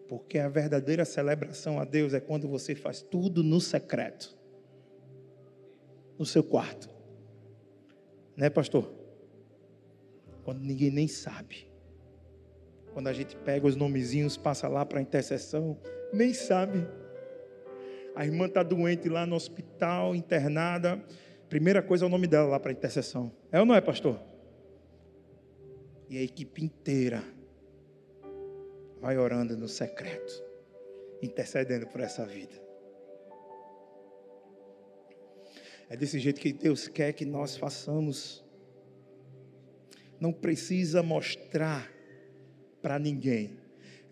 [0.09, 4.37] Porque a verdadeira celebração a Deus é quando você faz tudo no secreto,
[6.19, 6.89] no seu quarto.
[8.37, 8.93] Né, pastor?
[10.45, 11.72] Quando ninguém nem sabe.
[12.93, 15.79] Quando a gente pega os nomezinhos, passa lá para a intercessão,
[16.13, 16.87] nem sabe.
[18.15, 21.03] A irmã está doente lá no hospital, internada.
[21.49, 23.33] Primeira coisa é o nome dela lá para a intercessão.
[23.51, 24.21] É ou não é, pastor?
[26.09, 27.23] E a equipe inteira
[29.01, 30.45] vai orando no secreto,
[31.23, 32.61] intercedendo por essa vida.
[35.89, 38.45] É desse jeito que Deus quer que nós façamos.
[40.21, 41.91] Não precisa mostrar
[42.83, 43.57] para ninguém.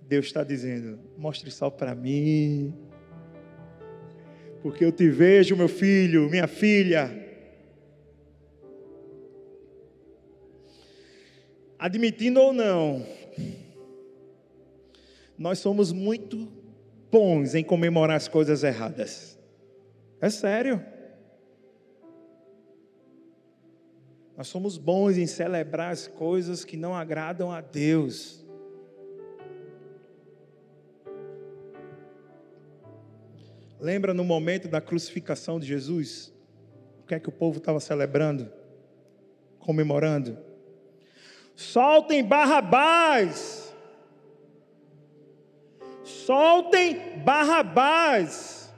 [0.02, 2.72] Deus está dizendo: mostre só para mim.
[4.62, 7.28] Porque eu te vejo, meu filho, minha filha.
[11.80, 13.06] admitindo ou não,
[15.38, 16.46] nós somos muito
[17.11, 19.38] bons em comemorar as coisas erradas.
[20.20, 20.85] É sério.
[24.37, 28.44] Nós somos bons em celebrar as coisas que não agradam a Deus.
[33.81, 36.31] Lembra no momento da crucificação de Jesus?
[37.03, 38.53] O que é que o povo estava celebrando?
[39.59, 40.38] Comemorando?
[41.57, 43.75] Soltem Barrabás.
[46.05, 48.71] Soltem Barrabás.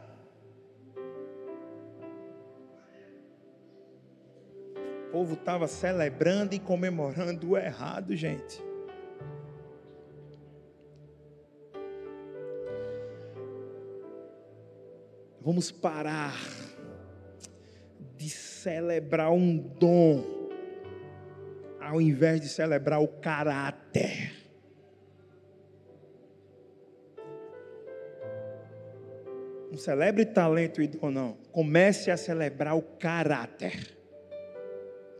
[5.08, 8.71] O povo estava celebrando e comemorando o errado, gente.
[15.44, 16.38] Vamos parar
[18.16, 20.48] de celebrar um dom
[21.80, 24.32] ao invés de celebrar o caráter.
[29.68, 31.32] Não celebre talento e dom, não.
[31.50, 33.96] Comece a celebrar o caráter.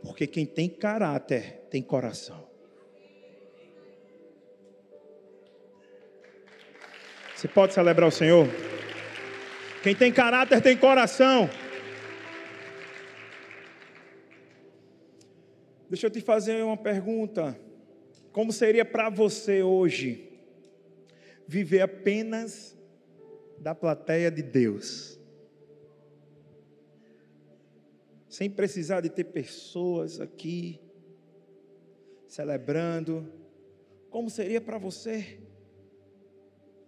[0.03, 2.49] Porque quem tem caráter tem coração.
[7.35, 8.47] Você pode celebrar o Senhor?
[9.83, 11.51] Quem tem caráter tem coração.
[15.91, 17.59] Deixa eu te fazer uma pergunta.
[18.31, 20.31] Como seria para você hoje
[21.49, 22.79] viver apenas
[23.59, 25.19] da plateia de Deus?
[28.29, 30.81] Sem precisar de ter pessoas aqui
[32.29, 33.31] celebrando.
[34.11, 35.41] Como seria para você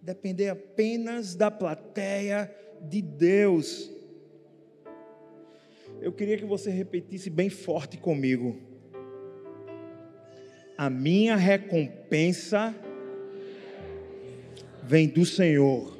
[0.01, 2.49] depender apenas da plateia
[2.89, 3.91] de Deus?
[6.01, 8.75] Eu queria que você repetisse bem forte comigo
[10.77, 12.75] a minha recompensa
[14.83, 15.97] vem do Senhor.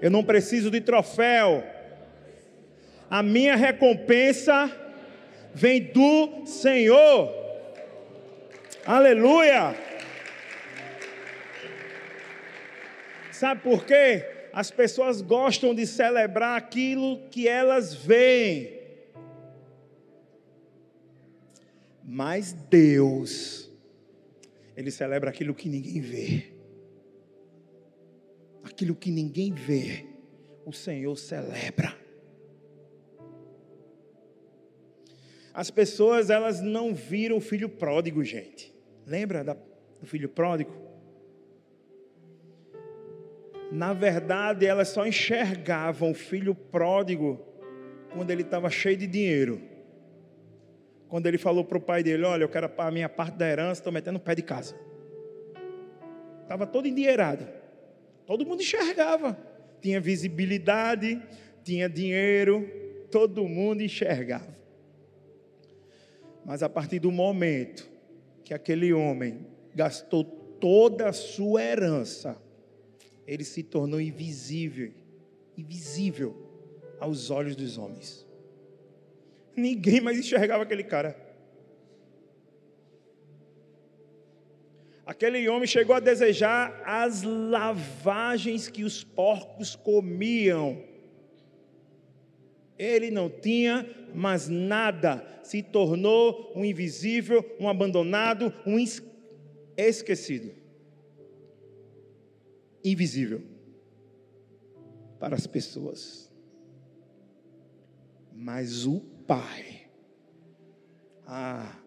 [0.00, 1.64] Eu não preciso de troféu.
[3.10, 4.70] A minha recompensa
[5.52, 7.32] vem do Senhor.
[8.86, 9.74] Aleluia!
[13.32, 14.33] Sabe por quê?
[14.54, 18.80] As pessoas gostam de celebrar aquilo que elas veem.
[22.04, 23.68] Mas Deus,
[24.76, 26.52] Ele celebra aquilo que ninguém vê.
[28.62, 30.06] Aquilo que ninguém vê,
[30.64, 31.98] o Senhor celebra.
[35.52, 38.72] As pessoas, elas não viram o filho pródigo, gente.
[39.04, 40.83] Lembra do filho pródigo?
[43.74, 47.44] Na verdade, elas só enxergavam o filho pródigo
[48.12, 49.60] quando ele estava cheio de dinheiro.
[51.08, 53.80] Quando ele falou para o pai dele: Olha, eu quero a minha parte da herança,
[53.80, 54.76] estou metendo o pé de casa.
[56.40, 57.48] Estava todo endinheirado.
[58.24, 59.36] Todo mundo enxergava.
[59.80, 61.20] Tinha visibilidade,
[61.64, 62.70] tinha dinheiro,
[63.10, 64.56] todo mundo enxergava.
[66.44, 67.90] Mas a partir do momento
[68.44, 69.44] que aquele homem
[69.74, 72.43] gastou toda a sua herança,
[73.26, 74.92] ele se tornou invisível,
[75.56, 76.36] invisível
[77.00, 78.26] aos olhos dos homens.
[79.56, 81.22] Ninguém mais enxergava aquele cara.
[85.06, 90.82] Aquele homem chegou a desejar as lavagens que os porcos comiam.
[92.78, 98.78] Ele não tinha mais nada, se tornou um invisível, um abandonado, um
[99.76, 100.63] esquecido
[102.84, 103.42] invisível
[105.18, 106.30] para as pessoas.
[108.32, 109.88] Mas o Pai,
[111.26, 111.80] ah,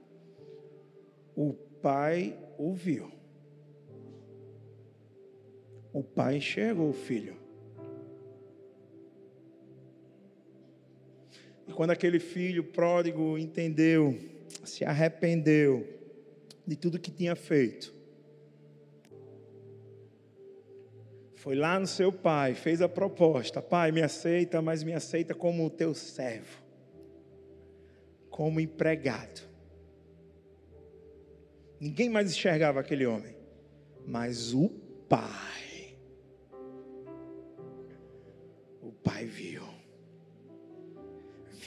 [1.35, 3.11] o Pai ouviu.
[5.93, 7.37] O Pai enxergou o filho.
[11.67, 14.17] E quando aquele filho pródigo entendeu,
[14.63, 15.85] se arrependeu
[16.65, 17.93] de tudo que tinha feito,
[21.47, 25.65] Foi lá no seu pai, fez a proposta: Pai, me aceita, mas me aceita como
[25.65, 26.61] o teu servo,
[28.29, 29.47] como empregado.
[31.79, 33.33] Ninguém mais enxergava aquele homem,
[34.05, 34.67] mas o
[35.07, 35.95] pai.
[38.81, 39.63] O pai viu.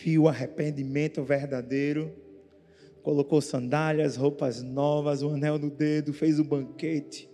[0.05, 2.15] Viu o arrependimento verdadeiro,
[3.03, 7.31] colocou sandálias, roupas novas, um anel no dedo, fez o banquete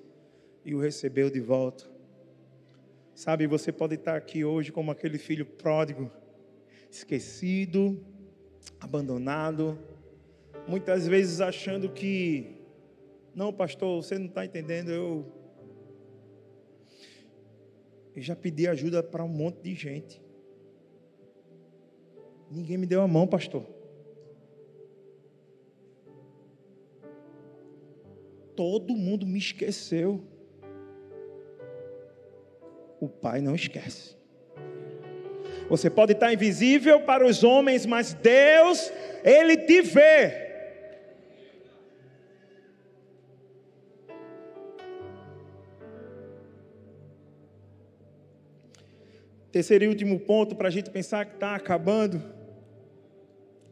[0.64, 1.95] e o recebeu de volta.
[3.16, 6.10] Sabe, você pode estar aqui hoje como aquele filho pródigo,
[6.90, 7.98] esquecido,
[8.78, 9.78] abandonado,
[10.68, 12.58] muitas vezes achando que,
[13.34, 15.32] não, pastor, você não está entendendo, eu,
[18.14, 20.22] eu já pedi ajuda para um monte de gente.
[22.50, 23.64] Ninguém me deu a mão, pastor.
[28.54, 30.35] Todo mundo me esqueceu
[33.00, 34.16] o Pai não esquece.
[35.68, 38.92] Você pode estar invisível para os homens, mas Deus,
[39.24, 40.46] Ele te vê.
[49.50, 52.22] Terceiro e último ponto para a gente pensar que está acabando.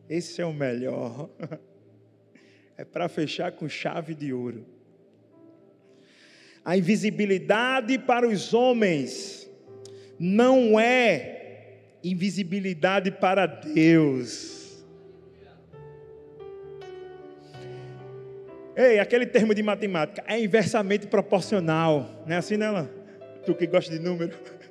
[0.08, 1.30] Esse é o melhor.
[2.76, 4.73] É para fechar com chave de ouro
[6.64, 9.50] a invisibilidade para os homens
[10.18, 11.34] não é
[12.02, 14.84] invisibilidade para Deus.
[18.76, 22.88] Ei, aquele termo de matemática é inversamente proporcional, não é assim, né,
[23.46, 24.36] Tu que gosta de número.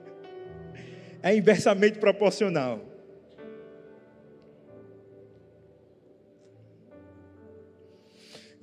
[1.26, 2.93] É inversamente proporcional.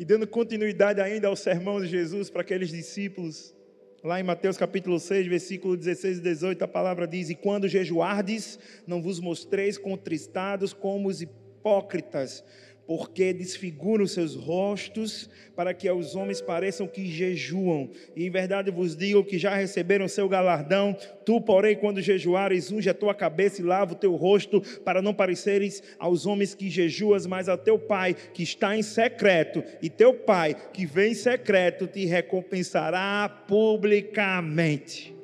[0.00, 3.54] E dando continuidade ainda ao sermão de Jesus para aqueles discípulos,
[4.02, 8.58] lá em Mateus capítulo 6, versículo 16 e 18, a palavra diz: E quando jejuardes,
[8.86, 12.42] não vos mostreis contristados como os hipócritas,
[12.90, 17.88] porque desfiguram seus rostos, para que aos homens pareçam que jejuam.
[18.16, 20.96] E em verdade vos digo que já receberam seu galardão.
[21.24, 25.14] Tu, porém, quando jejuares, unge a tua cabeça e lava o teu rosto, para não
[25.14, 29.62] pareceres aos homens que jejuas, mas a teu Pai que está em secreto.
[29.80, 35.14] E teu Pai que vem em secreto te recompensará publicamente.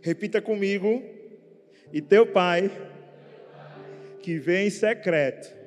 [0.00, 1.04] Repita comigo.
[1.92, 2.70] E teu Pai
[4.22, 5.59] que vem em secreto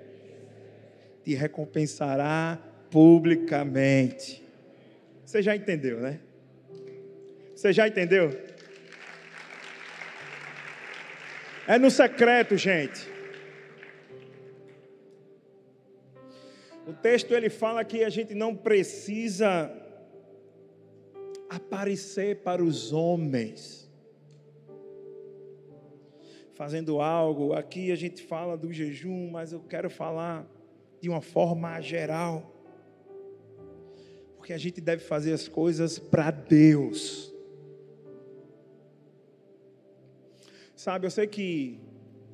[1.24, 2.60] te recompensará
[2.92, 4.44] publicamente.
[5.26, 6.20] Você já entendeu, né?
[7.56, 8.30] Você já entendeu?
[11.68, 13.08] É no secreto, gente.
[16.86, 19.72] O texto ele fala que a gente não precisa
[21.50, 23.90] aparecer para os homens
[26.54, 27.54] fazendo algo.
[27.54, 30.46] Aqui a gente fala do jejum, mas eu quero falar
[31.04, 32.50] de uma forma geral.
[34.38, 37.36] Porque a gente deve fazer as coisas para Deus.
[40.74, 41.78] Sabe, eu sei que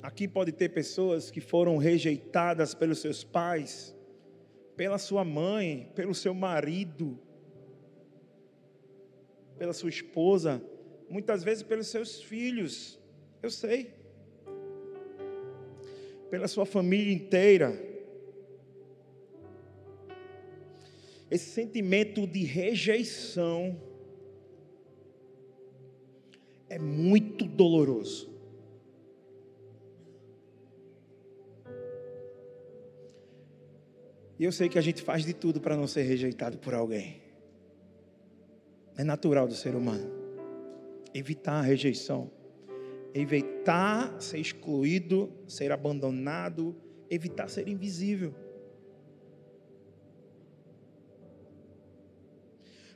[0.00, 3.92] aqui pode ter pessoas que foram rejeitadas pelos seus pais,
[4.76, 7.18] pela sua mãe, pelo seu marido,
[9.58, 10.62] pela sua esposa,
[11.08, 13.00] muitas vezes pelos seus filhos,
[13.42, 13.92] eu sei,
[16.30, 17.89] pela sua família inteira.
[21.30, 23.80] Esse sentimento de rejeição
[26.68, 28.28] é muito doloroso.
[34.38, 37.20] E eu sei que a gente faz de tudo para não ser rejeitado por alguém.
[38.96, 40.10] É natural do ser humano.
[41.12, 42.30] Evitar a rejeição.
[43.12, 46.74] Evitar ser excluído, ser abandonado,
[47.10, 48.34] evitar ser invisível.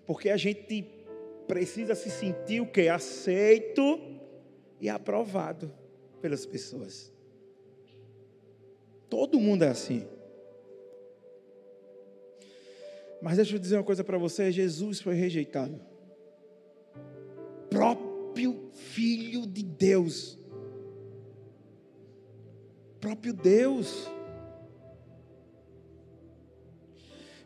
[0.07, 0.87] Porque a gente
[1.47, 2.89] precisa se sentir o que?
[2.89, 4.01] Aceito
[4.81, 5.73] e aprovado
[6.21, 7.13] pelas pessoas.
[9.09, 10.07] Todo mundo é assim.
[13.23, 15.81] Mas deixa eu dizer uma coisa para você: Jesus foi rejeitado.
[17.71, 20.39] Próprio Filho de Deus.
[23.01, 24.11] Próprio Deus.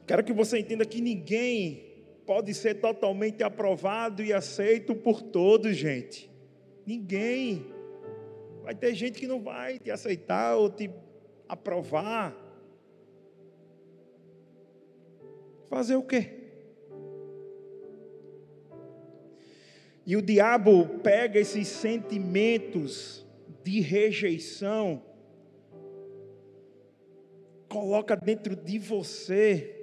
[0.07, 1.88] Quero que você entenda que ninguém
[2.29, 6.31] pode ser totalmente aprovado e aceito por todos, gente.
[6.85, 7.73] Ninguém.
[8.63, 10.91] Vai ter gente que não vai te aceitar ou te
[11.49, 12.37] aprovar.
[15.71, 16.35] Fazer o quê?
[20.05, 23.27] E o diabo pega esses sentimentos
[23.65, 25.03] de rejeição,
[27.71, 29.78] coloca dentro de você,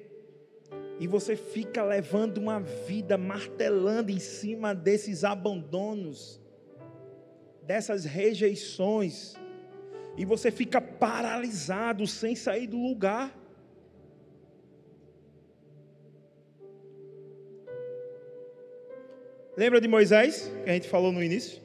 [0.99, 6.41] e você fica levando uma vida martelando em cima desses abandonos,
[7.61, 9.35] dessas rejeições,
[10.17, 13.37] e você fica paralisado, sem sair do lugar.
[19.57, 21.61] Lembra de Moisés, que a gente falou no início?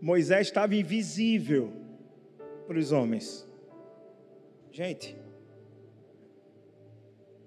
[0.00, 1.79] Moisés estava invisível
[2.70, 3.44] para os homens.
[4.70, 5.18] Gente,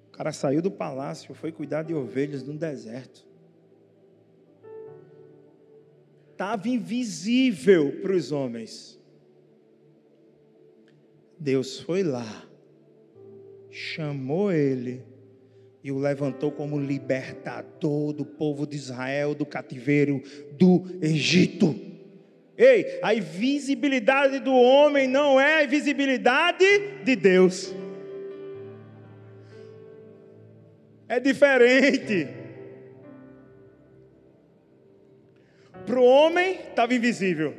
[0.10, 3.26] o cara saiu do palácio, foi cuidar de ovelhas no deserto.
[6.30, 9.00] Estava invisível para os homens.
[11.40, 12.46] Deus foi lá
[13.72, 15.06] chamou ele
[15.82, 20.22] e o levantou como libertador do povo de Israel do cativeiro
[20.58, 21.93] do Egito.
[22.58, 26.66] Ei, a invisibilidade do homem não é a invisibilidade
[27.04, 27.74] de Deus.
[31.10, 32.28] É diferente.
[35.86, 37.56] Para o homem estava invisível,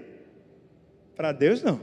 [1.14, 1.80] para Deus não.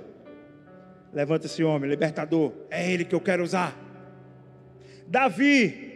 [1.14, 3.78] Levanta esse homem, libertador, é ele que eu quero usar.
[5.06, 5.90] Davi.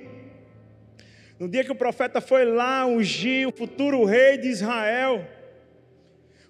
[1.40, 5.26] No dia que o profeta foi lá ungir o futuro rei de Israel,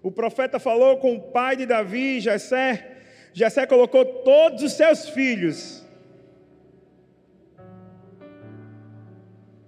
[0.06, 2.92] o profeta falou com o pai de Davi, Jessé.
[3.34, 5.84] Jessé colocou todos os seus filhos.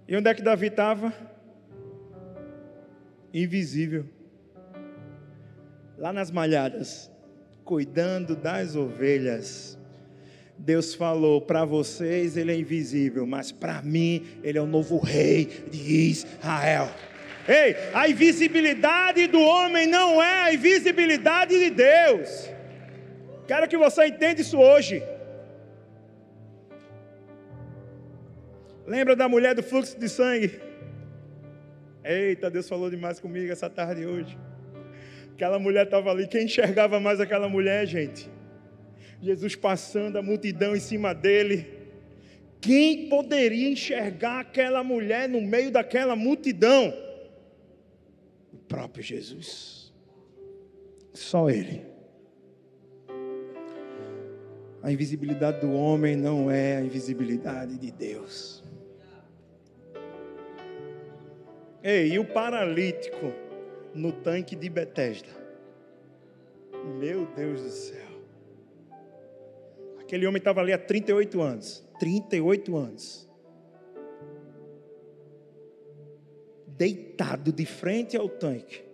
[0.08, 1.12] E onde é que Davi estava?
[3.34, 4.06] Invisível.
[5.98, 7.12] Lá nas malhadas,
[7.66, 9.76] cuidando das ovelhas.
[10.56, 15.46] Deus falou: para vocês ele é invisível, mas para mim ele é o novo rei
[15.72, 16.92] de Israel.
[17.48, 22.50] Ei, a invisibilidade do homem não é a invisibilidade de Deus.
[23.48, 25.02] Quero que você entenda isso hoje.
[28.86, 30.60] Lembra da mulher do fluxo de sangue?
[32.04, 34.38] Eita, Deus falou demais comigo essa tarde hoje.
[35.34, 36.28] Aquela mulher estava ali.
[36.28, 38.30] Quem enxergava mais aquela mulher, gente?
[39.22, 41.66] Jesus passando, a multidão em cima dele.
[42.60, 46.94] Quem poderia enxergar aquela mulher no meio daquela multidão?
[48.68, 49.94] Próprio Jesus.
[51.14, 51.86] Só Ele.
[54.84, 58.64] A invisibilidade do homem não é a invisibilidade de Deus.
[61.84, 63.34] Ei, e o paralítico
[63.94, 65.30] no tanque de Betesda?
[67.00, 68.08] Meu Deus do céu.
[70.00, 71.86] Aquele homem estava ali há 38 anos.
[72.00, 73.27] 38 anos.
[76.78, 78.88] Deitado de frente ao tanque.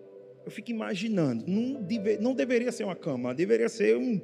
[0.45, 4.21] Eu fico imaginando, não, deve, não deveria ser uma cama, deveria ser um,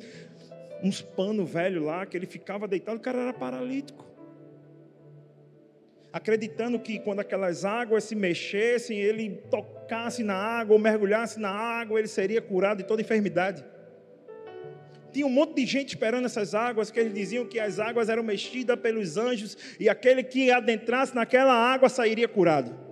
[0.84, 4.06] uns pano velho lá, que ele ficava deitado, o cara era paralítico.
[6.12, 12.00] Acreditando que quando aquelas águas se mexessem, ele tocasse na água ou mergulhasse na água,
[12.00, 13.64] ele seria curado de toda enfermidade
[15.14, 18.24] Tinha um monte de gente esperando essas águas, que eles diziam que as águas eram
[18.24, 22.89] mexidas pelos anjos e aquele que adentrasse naquela água sairia curado.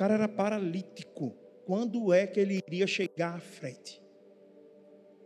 [0.00, 1.36] Cara era paralítico.
[1.66, 4.02] Quando é que ele iria chegar à frente?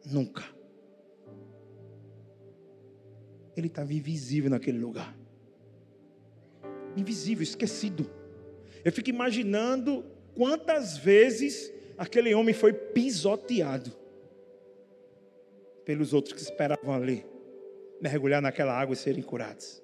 [0.04, 0.42] Nunca.
[3.56, 5.16] Ele estava invisível naquele lugar.
[6.96, 8.10] Invisível, esquecido.
[8.84, 10.04] Eu fico imaginando
[10.34, 13.92] quantas vezes aquele homem foi pisoteado
[15.84, 17.24] pelos outros que esperavam ali
[18.00, 19.83] mergulhar naquela água e serem curados.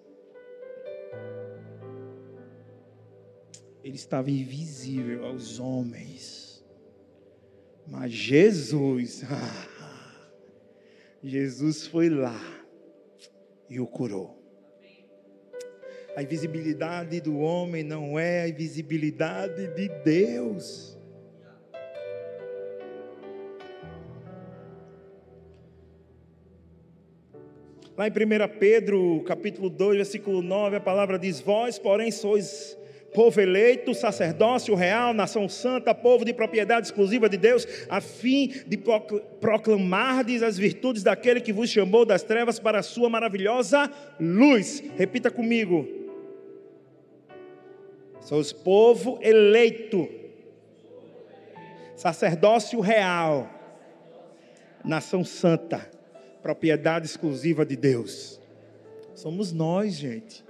[3.83, 6.65] Ele estava invisível aos homens.
[7.87, 9.23] Mas Jesus,
[11.23, 12.41] Jesus foi lá
[13.69, 14.39] e o curou.
[16.17, 20.99] A invisibilidade do homem não é a invisibilidade de Deus.
[27.97, 32.77] Lá em 1 Pedro, capítulo 2, versículo 9, a palavra diz: Vós, porém, sois
[33.13, 38.79] povo eleito, sacerdócio real, nação santa, povo de propriedade exclusiva de Deus, a fim de
[39.41, 44.83] proclamardes as virtudes daquele que vos chamou das trevas para a sua maravilhosa luz.
[44.97, 45.89] Repita comigo.
[48.21, 50.09] Sois povo eleito,
[51.97, 53.49] sacerdócio real,
[54.85, 55.91] nação santa
[56.43, 58.41] propriedade exclusiva de Deus.
[59.15, 60.45] Somos nós, gente.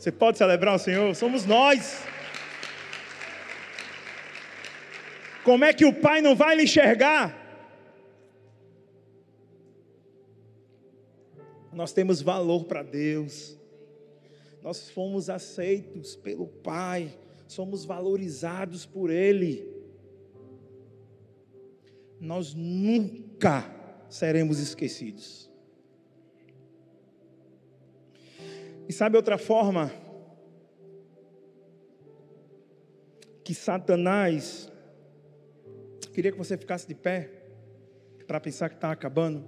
[0.00, 1.14] Você pode celebrar o Senhor?
[1.14, 2.02] Somos nós.
[5.44, 7.36] Como é que o Pai não vai lhe enxergar?
[11.70, 13.58] Nós temos valor para Deus.
[14.62, 17.14] Nós fomos aceitos pelo Pai,
[17.46, 19.70] somos valorizados por Ele.
[22.18, 23.70] Nós nunca
[24.08, 25.49] seremos esquecidos.
[28.90, 29.88] E sabe outra forma
[33.44, 34.68] que Satanás
[36.12, 37.30] queria que você ficasse de pé
[38.26, 39.44] para pensar que está acabando.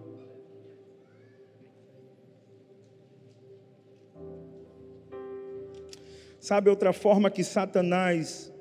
[6.39, 8.53] Sabe outra forma que Satanás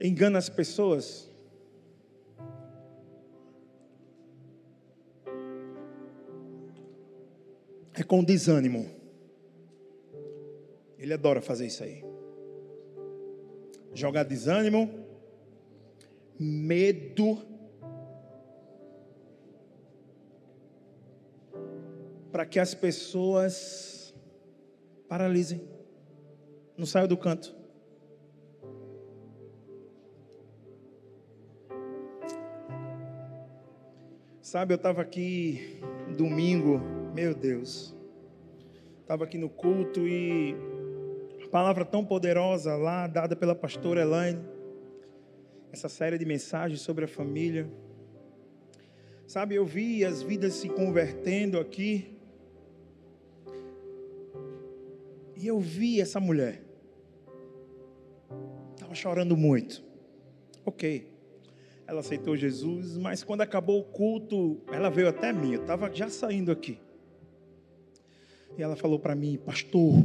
[0.00, 1.29] engana as pessoas?
[8.10, 8.90] Com desânimo.
[10.98, 12.04] Ele adora fazer isso aí.
[13.94, 14.90] Jogar desânimo,
[16.36, 17.38] medo,
[22.32, 24.12] para que as pessoas
[25.08, 25.62] paralisem,
[26.76, 27.54] não saiam do canto.
[34.42, 35.80] Sabe, eu estava aqui
[36.16, 36.80] domingo
[37.14, 37.99] meu Deus.
[39.10, 40.54] Estava aqui no culto e
[41.44, 44.40] a palavra tão poderosa lá, dada pela pastora Elaine.
[45.72, 47.68] Essa série de mensagens sobre a família.
[49.26, 52.16] Sabe, eu vi as vidas se convertendo aqui.
[55.36, 56.62] E eu vi essa mulher.
[58.76, 59.82] Estava chorando muito.
[60.64, 61.12] Ok.
[61.84, 65.54] Ela aceitou Jesus, mas quando acabou o culto, ela veio até mim.
[65.54, 66.78] Eu estava já saindo aqui.
[68.56, 70.04] E ela falou para mim, pastor,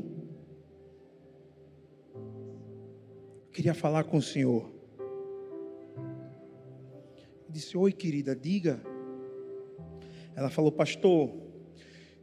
[3.52, 4.72] queria falar com o senhor.
[7.46, 8.82] Eu disse, oi querida, diga.
[10.36, 11.34] Ela falou, pastor,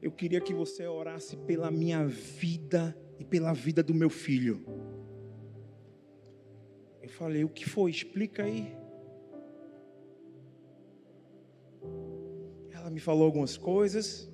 [0.00, 4.64] eu queria que você orasse pela minha vida e pela vida do meu filho.
[7.02, 7.90] Eu falei, o que foi?
[7.90, 8.74] Explica aí.
[12.70, 14.31] Ela me falou algumas coisas.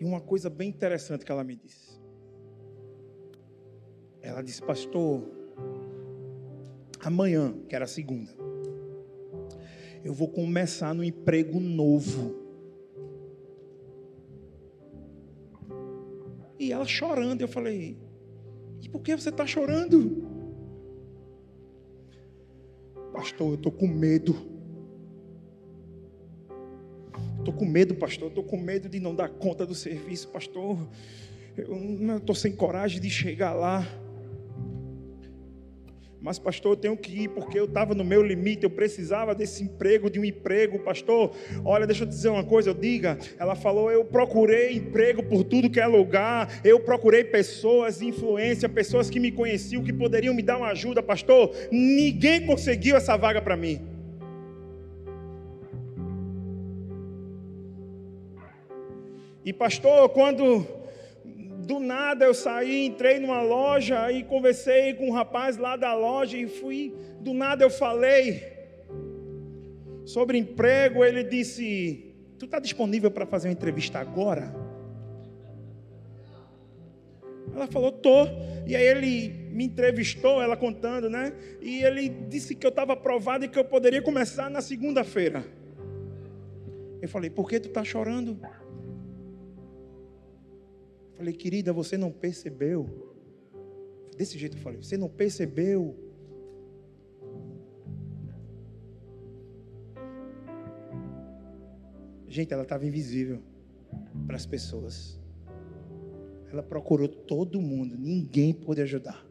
[0.00, 1.98] E uma coisa bem interessante que ela me disse.
[4.20, 5.22] Ela disse, pastor,
[7.00, 8.30] amanhã, que era segunda,
[10.04, 12.36] eu vou começar no emprego novo.
[16.58, 17.96] E ela chorando, eu falei,
[18.82, 20.26] e por que você está chorando?
[23.12, 24.47] Pastor, eu estou com medo.
[27.58, 28.28] Com medo, pastor.
[28.28, 30.78] Estou com medo de não dar conta do serviço, pastor.
[31.56, 33.86] Eu estou sem coragem de chegar lá.
[36.20, 39.62] Mas, pastor, eu tenho que ir porque eu estava no meu limite, eu precisava desse
[39.62, 41.32] emprego, de um emprego, pastor.
[41.64, 43.18] Olha, deixa eu te dizer uma coisa, eu diga.
[43.38, 49.08] Ela falou: eu procurei emprego por tudo que é lugar, eu procurei pessoas, influência, pessoas
[49.08, 51.54] que me conheciam, que poderiam me dar uma ajuda, pastor.
[51.70, 53.97] Ninguém conseguiu essa vaga para mim.
[59.48, 60.66] E, pastor, quando
[61.64, 66.36] do nada eu saí, entrei numa loja e conversei com um rapaz lá da loja
[66.36, 68.42] e fui, do nada eu falei
[70.04, 74.54] sobre emprego, ele disse: "Tu está disponível para fazer uma entrevista agora?"
[77.54, 78.26] Ela falou: "Tô".
[78.66, 81.32] E aí ele me entrevistou, ela contando, né?
[81.62, 85.42] E ele disse que eu estava aprovado e que eu poderia começar na segunda-feira.
[87.00, 88.38] Eu falei: "Por que tu está chorando?"
[91.18, 92.88] Falei, querida, você não percebeu?
[94.16, 95.96] Desse jeito eu falei, você não percebeu?
[102.28, 103.42] Gente, ela estava invisível
[104.28, 105.18] para as pessoas.
[106.52, 109.26] Ela procurou todo mundo, ninguém pôde ajudar.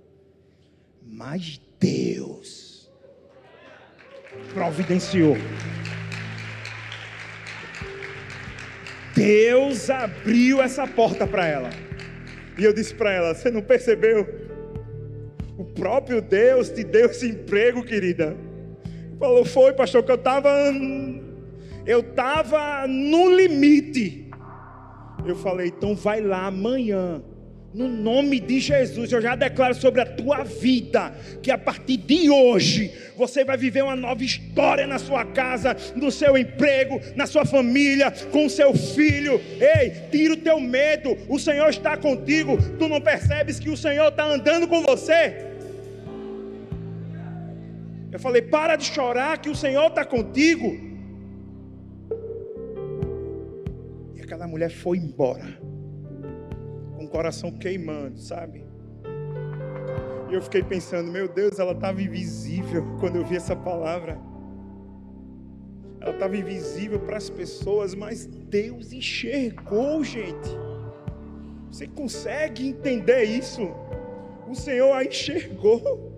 [1.02, 2.92] Mas Deus
[4.54, 5.36] providenciou.
[9.18, 11.72] Deus abriu essa porta para ela.
[12.56, 14.28] E eu disse para ela: Você não percebeu?
[15.58, 18.38] O próprio Deus te deu esse emprego, querida.
[19.20, 20.52] Falou: Foi, pastor, que eu estava.
[21.84, 24.30] Eu estava no limite.
[25.26, 27.24] Eu falei: Então vai lá amanhã
[27.74, 31.14] no nome de Jesus, eu já declaro sobre a tua vida
[31.44, 36.10] que a partir de hoje você vai viver uma nova história na sua casa, no
[36.10, 39.42] seu emprego, na sua família, com o seu filho.
[39.60, 42.58] Ei, tira o teu medo, o Senhor está contigo.
[42.80, 45.46] Tu não percebes que o Senhor está andando com você?
[48.12, 50.88] Eu falei: para de chorar, que o Senhor está contigo.
[54.16, 55.67] E aquela mulher foi embora
[57.08, 58.66] o coração queimando, sabe?
[60.30, 64.20] E eu fiquei pensando, meu Deus, ela estava invisível quando eu vi essa palavra.
[66.02, 70.50] Ela estava invisível para as pessoas, mas Deus enxergou, gente.
[71.72, 73.62] Você consegue entender isso?
[74.48, 76.14] O Senhor a enxergou.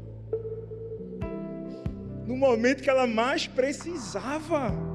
[2.26, 4.89] No momento que ela mais precisava.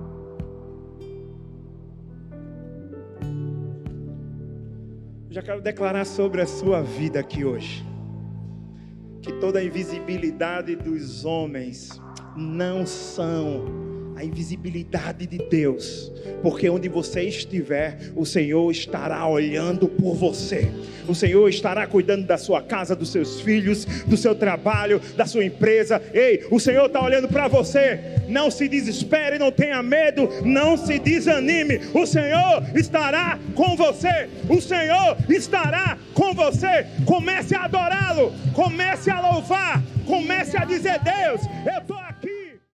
[5.35, 7.85] Já quero declarar sobre a sua vida aqui hoje.
[9.21, 12.01] Que toda a invisibilidade dos homens
[12.37, 13.84] não são
[14.17, 16.13] a invisibilidade de Deus,
[16.43, 20.71] porque onde você estiver, o Senhor estará olhando por você,
[21.07, 25.45] o Senhor estará cuidando da sua casa, dos seus filhos, do seu trabalho, da sua
[25.45, 26.01] empresa.
[26.13, 28.01] Ei, o Senhor está olhando para você.
[28.29, 31.81] Não se desespere, não tenha medo, não se desanime.
[31.93, 36.87] O Senhor estará com você, o Senhor estará com você.
[37.05, 41.99] Comece a adorá-lo, comece a louvar, comece a dizer: Deus, eu estou